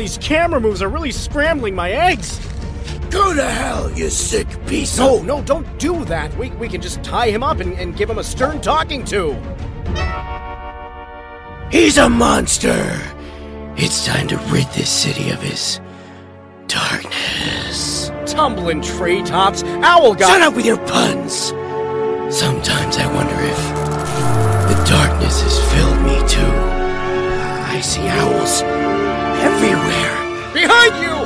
[0.00, 2.40] These camera moves are really scrambling my eggs.
[3.10, 5.26] Go to hell, you sick piece No, of...
[5.26, 6.34] no, don't do that.
[6.38, 9.34] We, we can just tie him up and, and give him a stern talking to.
[11.70, 12.98] He's a monster.
[13.76, 15.80] It's time to rid this city of his
[16.66, 18.10] darkness.
[18.24, 19.62] Tumbling tray tops.
[19.64, 20.28] Owl got.
[20.30, 21.48] Shut up with your puns.
[22.34, 23.58] Sometimes I wonder if
[24.70, 26.56] the darkness has filled me too.
[27.68, 28.62] I see owls
[29.42, 30.52] everywhere.
[30.52, 31.16] Behind you!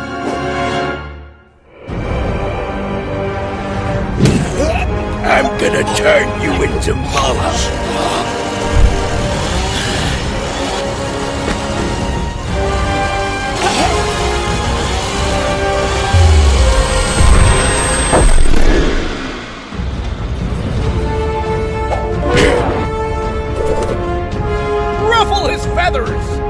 [5.27, 6.95] I'm gonna turn you into.
[25.11, 26.44] Ruffle his feathers!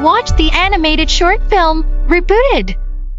[0.00, 2.74] Watched the animated short film, Rebooted.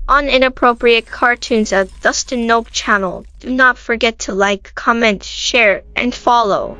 [0.10, 3.24] On inappropriate cartoons at Dustin Nope channel.
[3.40, 6.76] Do not forget to like, comment, share, and follow.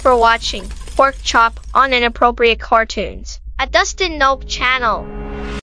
[0.00, 5.06] For watching Pork Chop on Inappropriate Cartoons a Dustin Nope channel.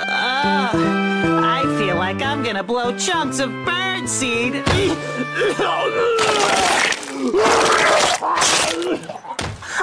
[0.02, 4.62] Ah, I feel like I'm gonna blow chunks of bird seed.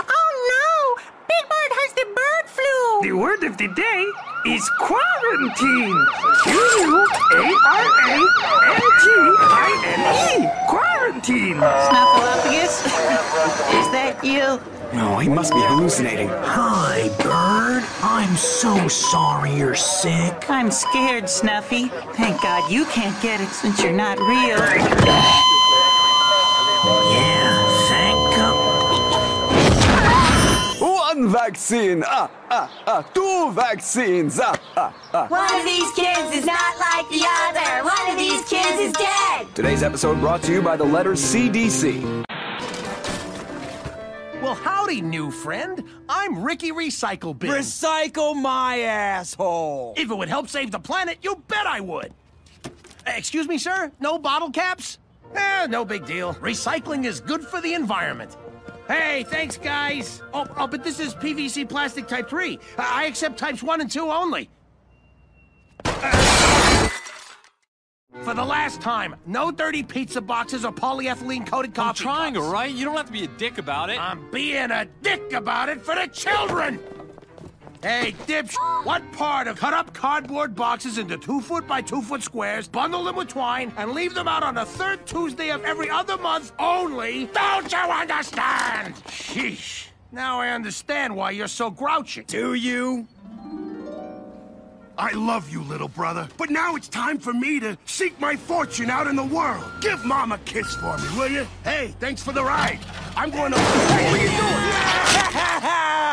[0.07, 1.03] Oh no!
[1.27, 3.03] Big Bird has the bird flu!
[3.03, 4.07] The word of the day
[4.47, 6.07] is quarantine.
[9.25, 10.51] Q-U-A-R-A-N-T-I-N-E.
[10.69, 10.94] Quarantine.
[11.25, 12.85] Snuffleupagus?
[13.81, 14.61] Is that you?
[14.93, 16.29] No, he must be hallucinating.
[16.29, 17.83] Hi, Bird.
[18.03, 20.51] I'm so sorry you're sick.
[20.51, 21.89] I'm scared, Snuffy.
[22.15, 25.64] Thank God you can't get it since you're not real.
[31.25, 33.01] One vaccine, ah, ah, ah.
[33.15, 35.27] Two vaccines, ah, ah, ah.
[35.29, 37.83] One of these kids is not like the other.
[37.83, 39.47] One of these kids is dead.
[39.55, 42.27] Today's episode brought to you by the letter CDC.
[44.43, 45.83] Well, howdy, new friend.
[46.11, 47.53] I'm Ricky Recycle Bin.
[47.53, 49.95] Recycle my asshole.
[49.97, 52.13] If it would help save the planet, you bet I would.
[53.07, 53.91] Excuse me, sir?
[53.99, 54.99] No bottle caps?
[55.35, 56.35] Eh, no big deal.
[56.35, 58.37] Recycling is good for the environment.
[58.89, 60.23] Hey, thanks, guys.
[60.33, 62.59] Oh, oh but this is PVC plastic type 3.
[62.79, 64.51] I accept types 1 and 2 only.
[68.23, 71.89] For the last time, no dirty pizza boxes or polyethylene coated coffee.
[71.89, 72.73] I'm trying, all right?
[72.73, 74.01] You don't have to be a dick about it.
[74.01, 76.81] I'm being a dick about it for the children!
[77.85, 78.55] Hey, dipsh,
[78.87, 83.05] what part of cut up cardboard boxes into two foot by two foot squares, bundle
[83.05, 86.53] them with twine, and leave them out on the third Tuesday of every other month
[86.59, 87.27] only?
[87.35, 88.95] Don't you understand?
[89.05, 89.89] Sheesh.
[90.13, 92.25] Now I understand why you're so grouchy.
[92.27, 93.07] Do you?
[94.97, 98.89] I love you, little brother, but now it's time for me to seek my fortune
[98.89, 99.63] out in the world.
[99.83, 101.47] Give Mom a kiss for me, will you?
[101.65, 102.79] Hey, thanks for the ride.
[103.15, 103.59] I'm going to...
[103.59, 104.31] Hey, what are you
[105.91, 106.01] doing?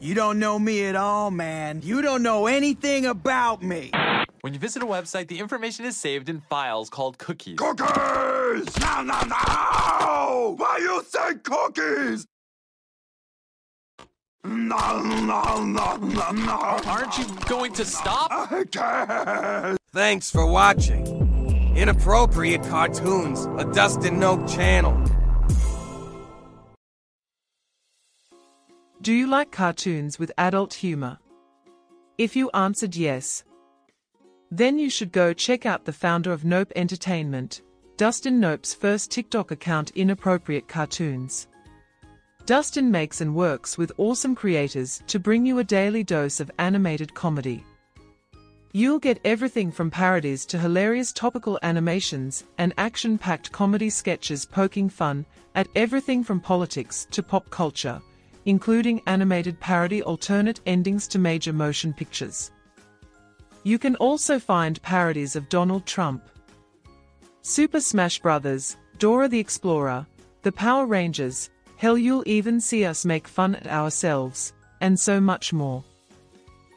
[0.00, 1.80] You don't know me at all, man.
[1.82, 3.90] You don't know anything about me.
[4.42, 7.58] When you visit a website, the information is saved in files called cookies.
[7.58, 8.78] Cookies!
[8.78, 10.54] No, no, no!
[10.56, 12.26] Why you say cookies?
[14.44, 16.80] No, no, no, no, no.
[16.86, 18.30] Aren't you going to stop?
[18.30, 19.78] I can't.
[19.92, 21.74] Thanks for watching.
[21.76, 24.96] Inappropriate Cartoons, a Dustin Nope channel.
[29.08, 31.18] Do you like cartoons with adult humor?
[32.18, 33.42] If you answered yes,
[34.50, 37.62] then you should go check out the founder of Nope Entertainment,
[37.96, 41.48] Dustin Nope's first TikTok account Inappropriate Cartoons.
[42.44, 47.14] Dustin makes and works with awesome creators to bring you a daily dose of animated
[47.14, 47.64] comedy.
[48.72, 55.24] You'll get everything from parodies to hilarious topical animations and action-packed comedy sketches poking fun
[55.54, 58.02] at everything from politics to pop culture,
[58.48, 62.50] including animated parody alternate endings to major motion pictures.
[63.62, 66.22] You can also find parodies of Donald Trump,
[67.42, 70.06] Super Smash Bros., Dora the Explorer,
[70.40, 75.52] the Power Rangers, hell you'll even see us make fun at ourselves, and so much
[75.52, 75.84] more.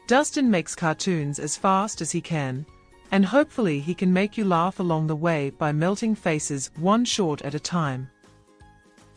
[0.06, 2.66] Dustin makes cartoons as fast as he can,
[3.12, 7.40] and hopefully he can make you laugh along the way by melting faces one short
[7.40, 8.10] at a time.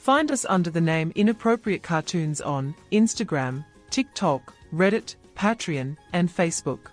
[0.05, 6.91] Find us under the name Inappropriate Cartoons on Instagram, TikTok, Reddit, Patreon, and Facebook.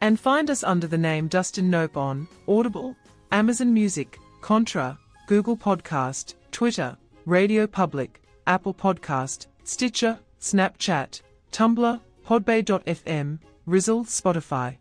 [0.00, 2.96] And find us under the name Dustin Nope on Audible,
[3.30, 4.98] Amazon Music, Contra,
[5.28, 14.76] Google Podcast, Twitter, Radio Public, Apple Podcast, Stitcher, Snapchat, Tumblr, Podbay.fm, Rizzle, Spotify.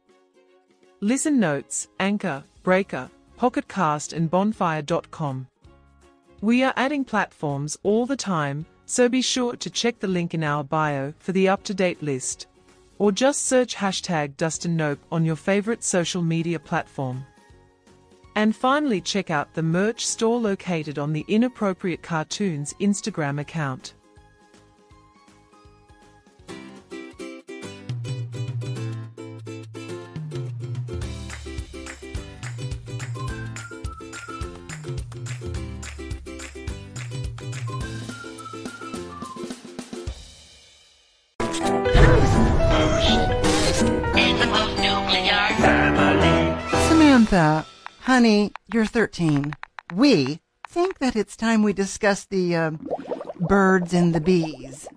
[1.01, 5.45] Listen Notes, Anchor, Breaker, Pocketcast and Bonfire.com.
[6.41, 10.43] We are adding platforms all the time, so be sure to check the link in
[10.43, 12.45] our bio for the up-to-date list.
[12.99, 17.25] Or just search hashtag Dustin Nope on your favorite social media platform.
[18.35, 23.95] And finally check out the merch store located on the Inappropriate Cartoons Instagram account.
[47.28, 47.65] Samantha,
[48.03, 49.53] honey, you're 13.
[49.93, 52.71] We think that it's time we discuss the uh,
[53.38, 54.88] birds and the bees.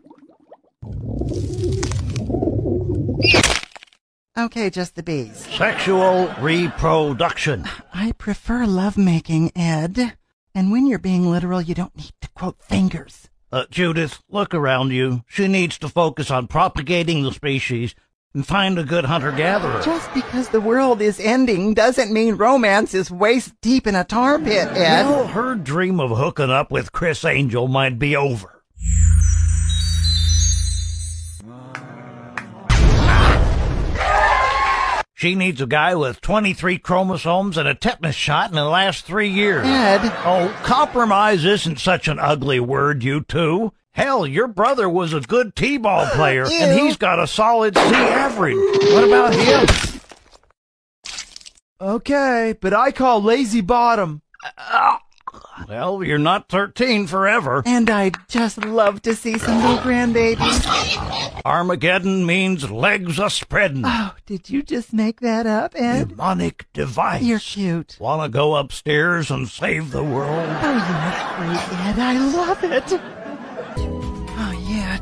[4.39, 5.45] Okay, just the bees.
[5.57, 7.65] Sexual reproduction.
[7.93, 10.17] I prefer lovemaking, Ed.
[10.55, 13.29] And when you're being literal, you don't need to quote fingers.
[13.51, 15.25] Uh, Judith, look around you.
[15.27, 17.97] She needs to focus on propagating the species
[18.35, 19.83] and find a good hunter gatherer.
[19.83, 24.39] Just because the world is ending doesn't mean romance is waist deep in a tar
[24.39, 25.05] pit, Ed.
[25.05, 28.63] Well, her dream of hooking up with Criss Angel might be over.
[35.15, 39.29] She needs a guy with 23 chromosomes and a tetanus shot in the last three
[39.29, 39.67] years.
[39.67, 40.01] Ed.
[40.25, 43.75] Oh, compromise isn't such an ugly word, you two.
[44.01, 48.57] Hell, your brother was a good T-ball player, and he's got a solid C average.
[48.57, 50.01] What about him?
[51.79, 54.23] Okay, but I call lazy bottom.
[55.69, 57.63] Well, you're not 13 forever.
[57.67, 61.43] And I'd just love to see some little grandbabies.
[61.45, 63.83] Armageddon means legs a spreading.
[63.85, 66.09] Oh, did you just make that up, Ed?
[66.09, 67.23] Demonic device.
[67.23, 67.99] You're cute.
[68.01, 70.49] Wanna go upstairs and save the world?
[70.63, 71.99] Oh, you're great, Ed.
[71.99, 73.20] I love it.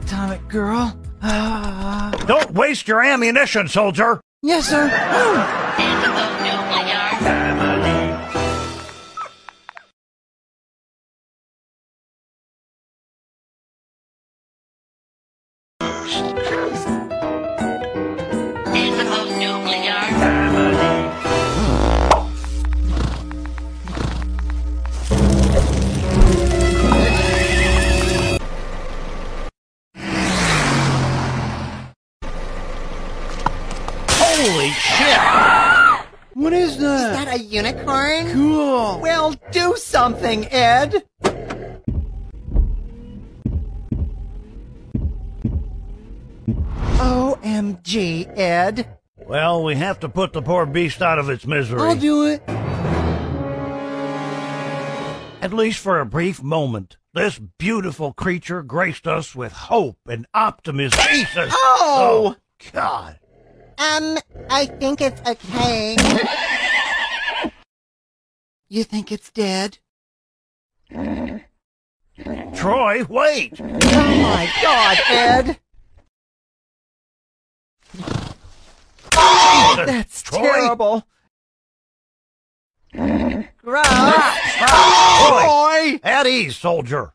[0.03, 0.97] Atomic Girl.
[1.23, 2.11] Ah.
[2.27, 4.21] Don't waste your ammunition, soldier.
[4.43, 4.89] yes, sir.
[37.41, 38.32] Unicorn?
[38.32, 39.01] Cool.
[39.01, 41.05] Well, do something, Ed.
[46.99, 48.99] OMG, Ed.
[49.26, 51.80] Well, we have to put the poor beast out of its misery.
[51.80, 52.43] I'll do it.
[55.41, 56.97] At least for a brief moment.
[57.14, 61.01] This beautiful creature graced us with hope and optimism.
[61.11, 61.53] Jesus!
[61.55, 62.36] Oh!
[62.72, 63.18] God.
[63.78, 64.18] Um,
[64.51, 65.97] I think it's okay.
[68.69, 69.79] you think it's dead?
[72.55, 73.61] Troy, wait!
[73.61, 73.64] Oh
[74.23, 75.59] my god, Ed!
[79.12, 80.43] Jesus, That's Troy.
[80.43, 81.05] terrible.
[82.93, 83.87] Gross.
[84.57, 86.01] Troy!
[86.03, 87.12] At ease, soldier.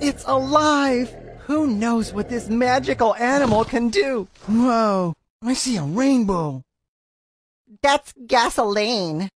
[0.00, 1.14] It's alive.
[1.46, 4.28] Who knows what this magical animal can do?
[4.46, 6.62] Whoa, I see a rainbow.
[7.82, 9.28] That's gasoline.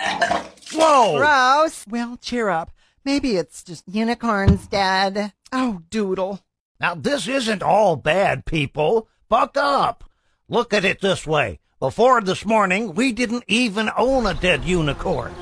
[0.00, 1.18] Whoa!
[1.18, 1.86] Gross.
[1.88, 2.72] Well, cheer up.
[3.04, 5.32] Maybe it's just unicorns, Dad.
[5.52, 6.40] Oh, doodle.
[6.80, 9.08] Now, this isn't all bad, people.
[9.28, 10.04] Buck up.
[10.48, 11.60] Look at it this way.
[11.78, 15.34] Before this morning, we didn't even own a dead unicorn.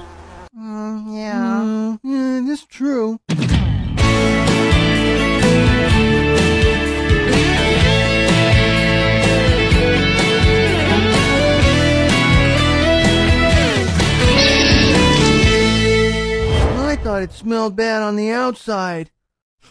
[0.57, 1.61] Mm, yeah.
[1.63, 3.21] Mm, yeah, that's true.
[17.13, 19.11] Thought it smelled bad on the outside.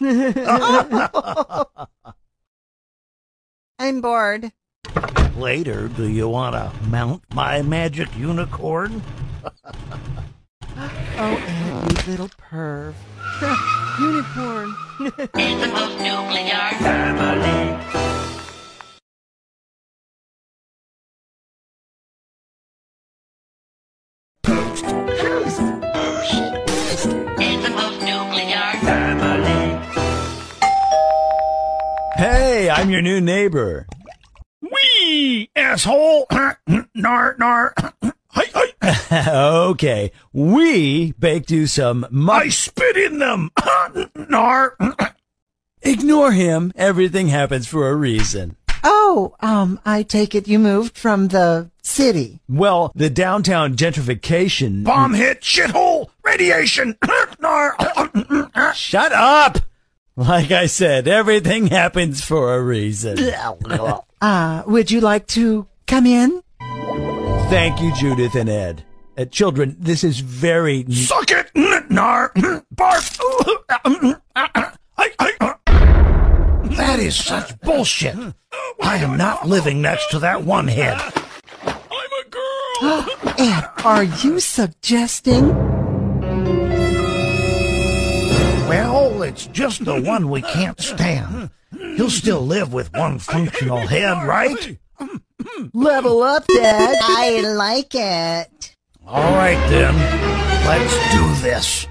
[3.80, 4.52] I'm bored.
[5.36, 9.02] Later, do you want to mount my magic unicorn?
[11.18, 12.94] Oh, Ed, you little perv.
[14.00, 14.72] Unicorn.
[32.16, 33.86] Hey, I'm your new neighbor.
[34.60, 36.26] Wee, asshole!
[36.94, 37.74] nar, nar.
[38.34, 39.30] Hi, hi.
[39.70, 43.50] okay, we baked you some mu- I spit in them!
[44.28, 44.76] nar.
[45.82, 46.72] Ignore him.
[46.76, 48.56] Everything happens for a reason.
[48.84, 52.40] Oh, um, I take it you moved from the city.
[52.48, 54.84] Well, the downtown gentrification.
[54.84, 56.96] Bomb hit, shithole, radiation!
[57.52, 58.74] Nar.
[58.74, 59.58] Shut up!
[60.16, 63.18] Like I said, everything happens for a reason.
[64.22, 66.44] Uh, would you like to come in?
[67.50, 68.84] Thank you, Judith and Ed.
[69.18, 70.84] Uh, children, this is very.
[70.92, 71.50] Suck it!
[71.90, 72.32] Nar!
[72.72, 73.18] Barf!
[74.36, 75.56] I, I,
[76.76, 78.16] that is such bullshit!
[78.80, 81.00] I am not living next to that one head.
[81.66, 83.06] I'm a girl!
[83.38, 85.50] Ed, are you suggesting?
[89.32, 91.48] It's just the one we can't stand.
[91.96, 94.76] He'll still live with one functional head, right?
[95.72, 96.98] Level up, Dad.
[97.00, 98.76] I like it.
[99.06, 99.94] All right, then.
[100.66, 101.86] Let's do this.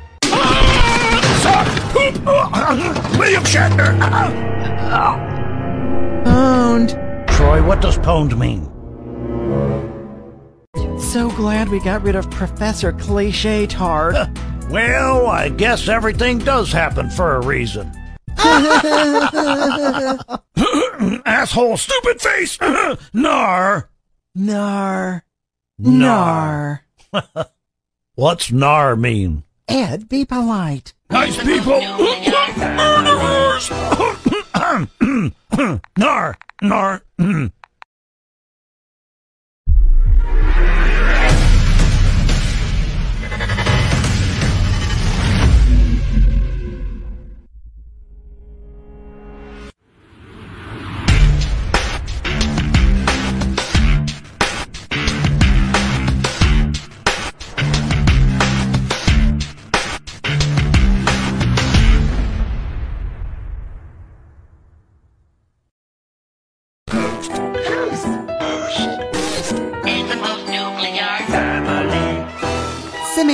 [3.18, 3.98] William Shatner!
[6.24, 7.28] Pwned.
[7.28, 8.70] Troy, what does pwned mean?
[11.12, 14.16] So glad we got rid of Professor Cliche Tard.
[14.70, 17.92] Well, I guess everything does happen for a reason.
[21.26, 22.58] Asshole, stupid face!
[23.14, 23.90] Nar!
[24.34, 25.26] Nar.
[25.78, 26.86] Nar.
[27.12, 27.26] Nar.
[28.16, 29.44] What's nar mean?
[29.68, 30.94] Ed, be polite.
[31.10, 31.82] Nice people.
[31.82, 33.70] Murderers!
[35.98, 36.38] nar.
[36.62, 37.04] Nar.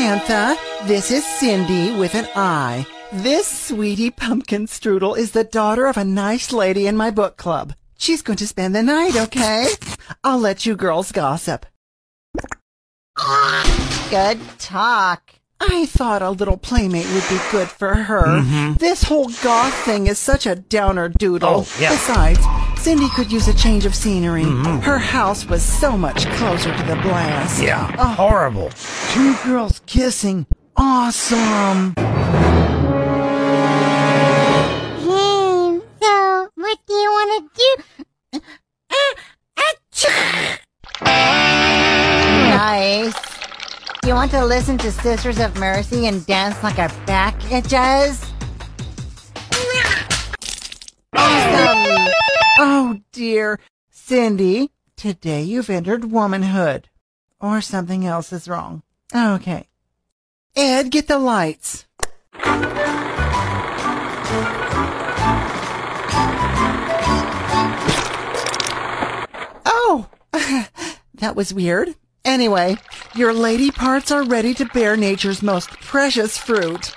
[0.07, 2.87] Samantha, this is Cindy with an I.
[3.11, 7.73] This sweetie pumpkin strudel is the daughter of a nice lady in my book club.
[7.97, 9.67] She's going to spend the night, okay?
[10.23, 11.65] I'll let you girls gossip.
[14.09, 15.36] Good talk.
[15.59, 18.23] I thought a little playmate would be good for her.
[18.25, 18.77] Mhm.
[18.77, 21.65] This whole goth thing is such a downer doodle.
[21.67, 21.89] Oh, yeah.
[21.89, 22.39] Besides,
[22.77, 24.43] Cindy could use a change of scenery.
[24.45, 24.83] Mhm.
[24.83, 27.59] Her house was so much closer to the blast.
[27.61, 28.69] Yeah, Oh, horrible.
[29.13, 30.45] two girls kissing.
[30.75, 31.93] Awesome.
[35.03, 37.61] Hmm, so what do you want to
[38.33, 38.41] do?
[42.57, 43.13] nice.
[44.07, 48.23] You want to listen to Sisters of Mercy and dance like our back itches?
[51.11, 52.13] Awesome.
[52.57, 53.59] Oh dear.
[53.89, 56.87] Cindy, today you've entered womanhood.
[57.41, 58.81] Or something else is wrong.
[59.13, 59.67] Okay.
[60.55, 61.85] Ed, get the lights.
[69.65, 70.07] Oh,
[71.15, 71.95] that was weird.
[72.27, 72.75] Anyway,
[73.15, 76.93] your lady parts are ready to bear nature's most precious fruit.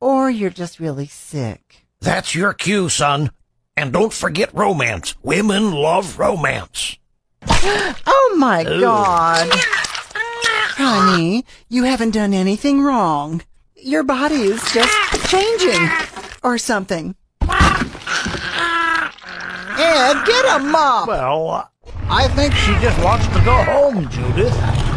[0.00, 1.86] Or you're just really sick.
[2.00, 3.30] That's your cue, son.
[3.76, 5.14] And don't forget romance.
[5.22, 6.98] Women love romance.
[8.06, 8.80] Oh my Ooh.
[8.80, 9.48] god.
[9.52, 13.42] Honey, you haven't done anything wrong.
[13.76, 15.88] Your body is just changing.
[16.42, 17.14] Or something.
[19.82, 21.08] Ed, get a mop!
[21.08, 21.64] Well, uh,
[22.08, 24.54] I think she just wants to go home, Judith.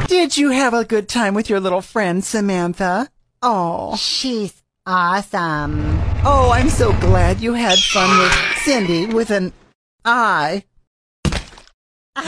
[0.07, 3.09] Did you have a good time with your little friend, Samantha?
[3.41, 3.95] Oh.
[3.95, 5.99] She's awesome.
[6.25, 8.33] Oh, I'm so glad you had fun with
[8.63, 9.53] Cindy with an
[10.05, 10.63] I.
[12.15, 12.23] oh,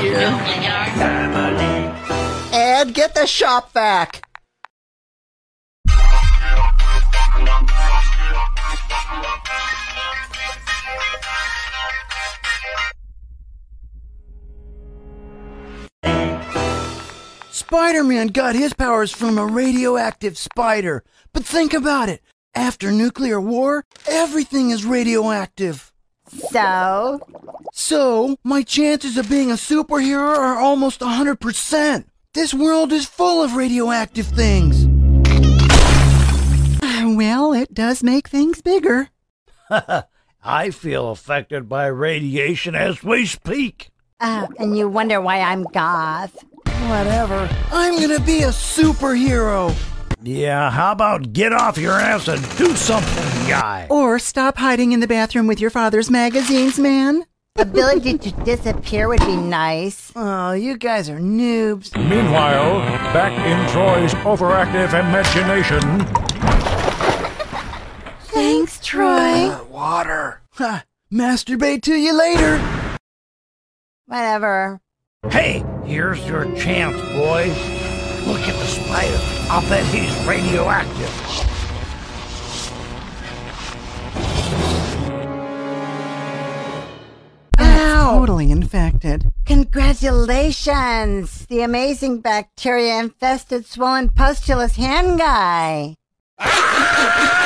[0.00, 0.56] dear.
[2.52, 3.72] Ed, get the shop
[17.60, 17.68] vac.
[17.68, 21.04] Spider-Man got his powers from a radioactive spider.
[21.32, 22.22] But think about it.
[22.54, 25.92] After nuclear war, everything is radioactive.
[26.28, 27.20] So?
[27.72, 32.04] So, my chances of being a superhero are almost 100%.
[32.34, 34.86] This world is full of radioactive things.
[36.82, 39.08] Well, it does make things bigger.
[40.44, 43.90] I feel affected by radiation as we speak.
[44.20, 46.44] Uh, and you wonder why I'm goth.
[46.88, 47.48] Whatever.
[47.72, 49.74] I'm gonna be a superhero.
[50.22, 53.86] Yeah, how about get off your ass and do something, guy?
[53.90, 57.24] Or stop hiding in the bathroom with your father's magazines, man.
[57.58, 60.12] Ability to disappear would be nice.
[60.14, 61.96] Oh, you guys are noobs.
[61.96, 62.80] Meanwhile,
[63.12, 65.80] back in Troy's overactive imagination.
[68.28, 69.48] Thanks, Troy.
[69.48, 70.42] Uh, water.
[70.52, 72.58] Ha, masturbate to you later.
[74.06, 74.80] Whatever.
[75.30, 77.56] Hey, here's your chance, boys.
[78.26, 79.18] Look at the spider.
[79.50, 81.12] I'll bet he's radioactive.
[87.58, 88.18] Ow!
[88.18, 89.32] Totally infected.
[89.44, 91.46] Congratulations!
[91.46, 95.96] The amazing bacteria infested swollen pustulous hand guy.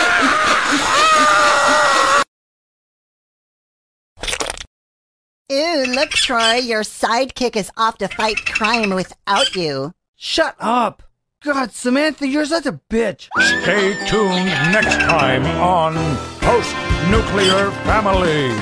[5.50, 9.92] Ew, look, Troy, your sidekick is off to fight crime without you.
[10.14, 11.02] Shut up.
[11.42, 13.28] God, Samantha, you're such a bitch.
[13.36, 15.94] Stay tuned next time on
[16.38, 16.72] Post
[17.10, 18.54] Nuclear Family.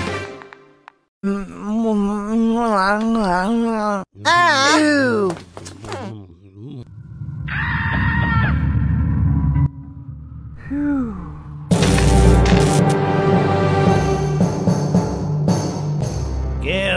[4.24, 4.78] Ah!
[4.78, 5.36] Ew.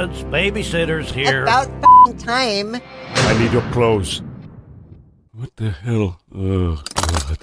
[0.01, 1.43] Kids, Babysitter's here.
[1.43, 2.81] About f***ing time.
[3.13, 4.23] I need your clothes.
[5.31, 6.19] What the hell?
[6.33, 7.37] Oh, God.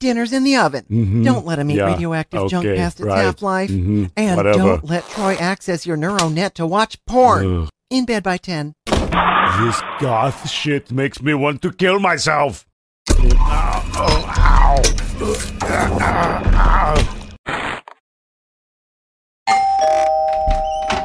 [0.00, 0.84] Dinner's in the oven.
[0.90, 1.24] Mhm.
[1.24, 3.24] Don't let him eat Yeah, radioactive junk past its right.
[3.24, 3.70] half life.
[3.70, 4.58] Mhm, And whatever.
[4.58, 7.62] don't let Troy access your neural net to watch porn.
[7.62, 7.68] Ugh.
[7.88, 8.74] In bed by 10.
[8.86, 12.66] This goth shit makes me want to kill myself.
[13.12, 14.82] Ow, oh, ow.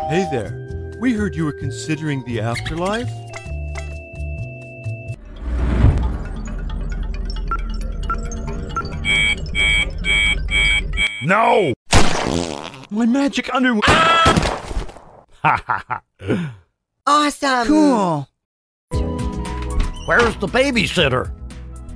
[0.10, 0.67] Hey there.
[1.00, 3.10] We heard you were considering the afterlife.
[11.24, 11.74] No!
[12.90, 13.84] My magic underwear.
[17.10, 17.68] Awesome.
[17.68, 18.28] Cool.
[20.08, 21.32] Where's the babysitter?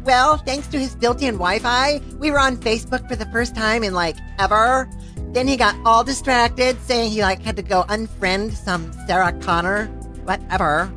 [0.06, 3.94] Well, thanks to his built-in Wi-Fi, we were on Facebook for the first time in
[3.94, 4.90] like ever.
[5.34, 9.86] Then he got all distracted, saying he like had to go unfriend some Sarah Connor,
[10.26, 10.92] whatever.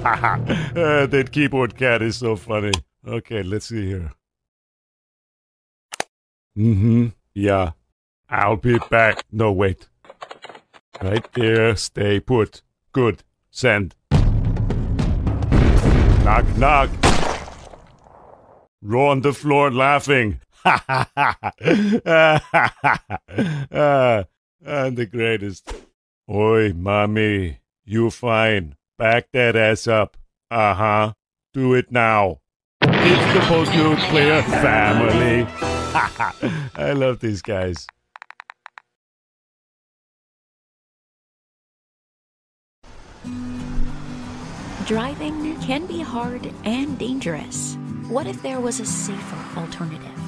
[0.04, 2.72] uh, that keyboard cat is so funny.
[3.06, 4.12] Okay, let's see here.
[6.56, 7.08] Mm-hmm.
[7.34, 7.72] Yeah.
[8.28, 9.24] I'll be back.
[9.30, 9.88] No, wait.
[11.00, 11.76] Right there.
[11.76, 12.62] Stay put.
[12.92, 13.22] Good.
[13.50, 13.94] Send.
[16.24, 16.90] Knock, knock.
[18.82, 20.40] Roll on the floor laughing.
[20.64, 21.10] Ah,
[24.66, 25.72] I'm the greatest.
[26.30, 27.58] Oi, mommy.
[27.84, 28.76] You fine.
[28.98, 30.16] Back that ass up.
[30.50, 31.12] Uh huh.
[31.54, 32.40] Do it now.
[32.82, 35.46] It's the post nuclear family.
[36.74, 37.86] I love these guys.
[44.86, 47.76] Driving can be hard and dangerous.
[48.08, 50.19] What if there was a safer alternative?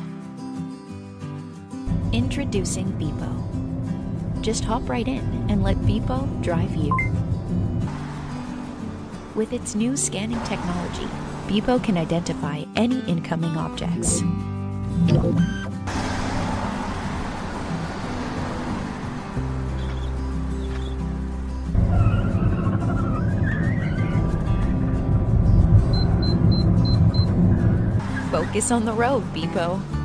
[2.12, 4.42] Introducing Beepo.
[4.42, 6.94] Just hop right in and let Beepo drive you.
[9.34, 11.08] With its new scanning technology,
[11.46, 14.20] Beepo can identify any incoming objects.
[28.30, 30.01] Focus on the road, Beepo.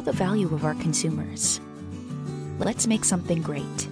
[0.00, 1.60] The value of our consumers.
[2.58, 3.88] Let's make something great.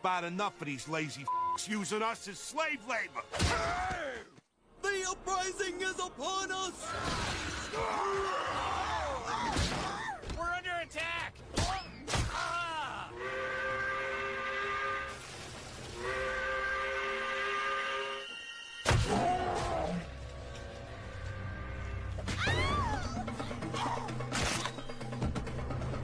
[0.00, 3.22] About enough of these lazy f***s using us as slave labor.
[4.80, 6.88] The uprising is upon us!
[10.38, 11.34] We're under attack!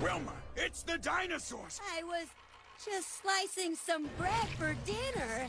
[0.02, 1.80] Wilma, it's the dinosaurs!
[1.96, 2.26] I was
[2.86, 5.48] just slicing some bread for dinner.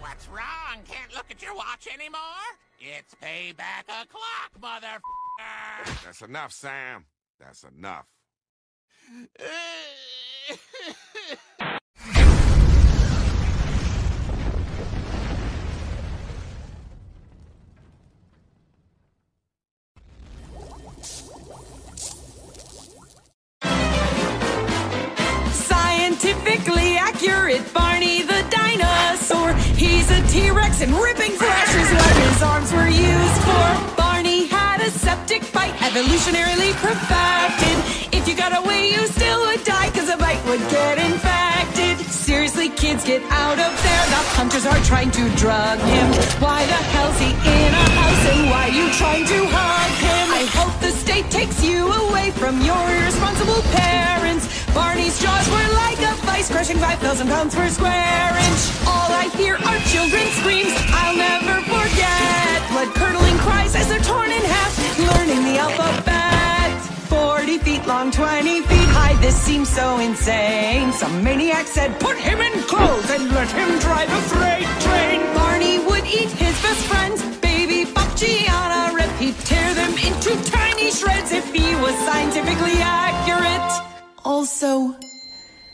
[0.00, 0.82] What's wrong?
[0.88, 2.18] Can't look at your watch anymore?
[2.80, 6.04] It's payback o'clock, motherfucker!
[6.04, 7.04] That's enough, Sam.
[7.38, 8.06] That's enough.
[27.24, 32.72] Scientifically accurate Barney the dinosaur He's a T-Rex and ripping flesh is what his arms
[32.72, 33.96] were used for.
[33.96, 37.76] Barney had a septic bite, evolutionarily perfected.
[38.12, 41.98] If you got away, you still would die, cause a bite would get infected.
[42.06, 44.04] Seriously, kids, get out of there.
[44.14, 46.06] The hunters are trying to drug him.
[46.40, 50.26] Why the hell's he in a house and why are you trying to hug him?
[50.40, 54.43] I hope the state takes you away from your irresponsible parents.
[54.74, 58.62] Barney's jaws were like a vice, crushing 5,000 pounds per square inch.
[58.90, 62.58] All I hear are children's screams I'll never forget.
[62.74, 66.74] Blood curdling cries as they're torn in half, learning the alphabet.
[67.06, 70.92] 40 feet long, 20 feet high, this seems so insane.
[70.92, 75.22] Some maniac said, put him in clothes and let him drive a freight train.
[75.34, 79.10] Barney would eat his best friends, baby Bocci on a rip.
[79.22, 83.93] He'd tear them into tiny shreds if he was scientifically accurate.
[84.24, 84.96] Also,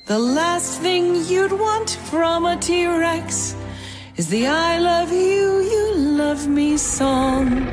[0.06, 3.54] the last thing you'd want from a T-Rex
[4.16, 7.66] is the I love you, you love me song.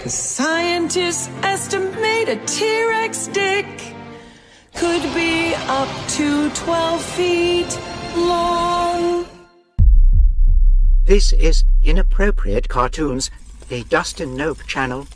[0.00, 3.66] Cause scientists estimate a T-Rex dick
[4.74, 7.80] could be up to 12 feet
[8.16, 9.26] long.
[11.06, 13.30] This is Inappropriate Cartoons,
[13.70, 15.06] the Dustin Nope channel.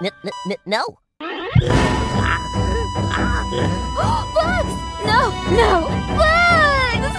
[0.00, 0.98] N- n- n- no.
[4.34, 4.74] Bugs!
[5.04, 5.20] No,
[5.50, 5.70] no,
[6.16, 7.14] bugs!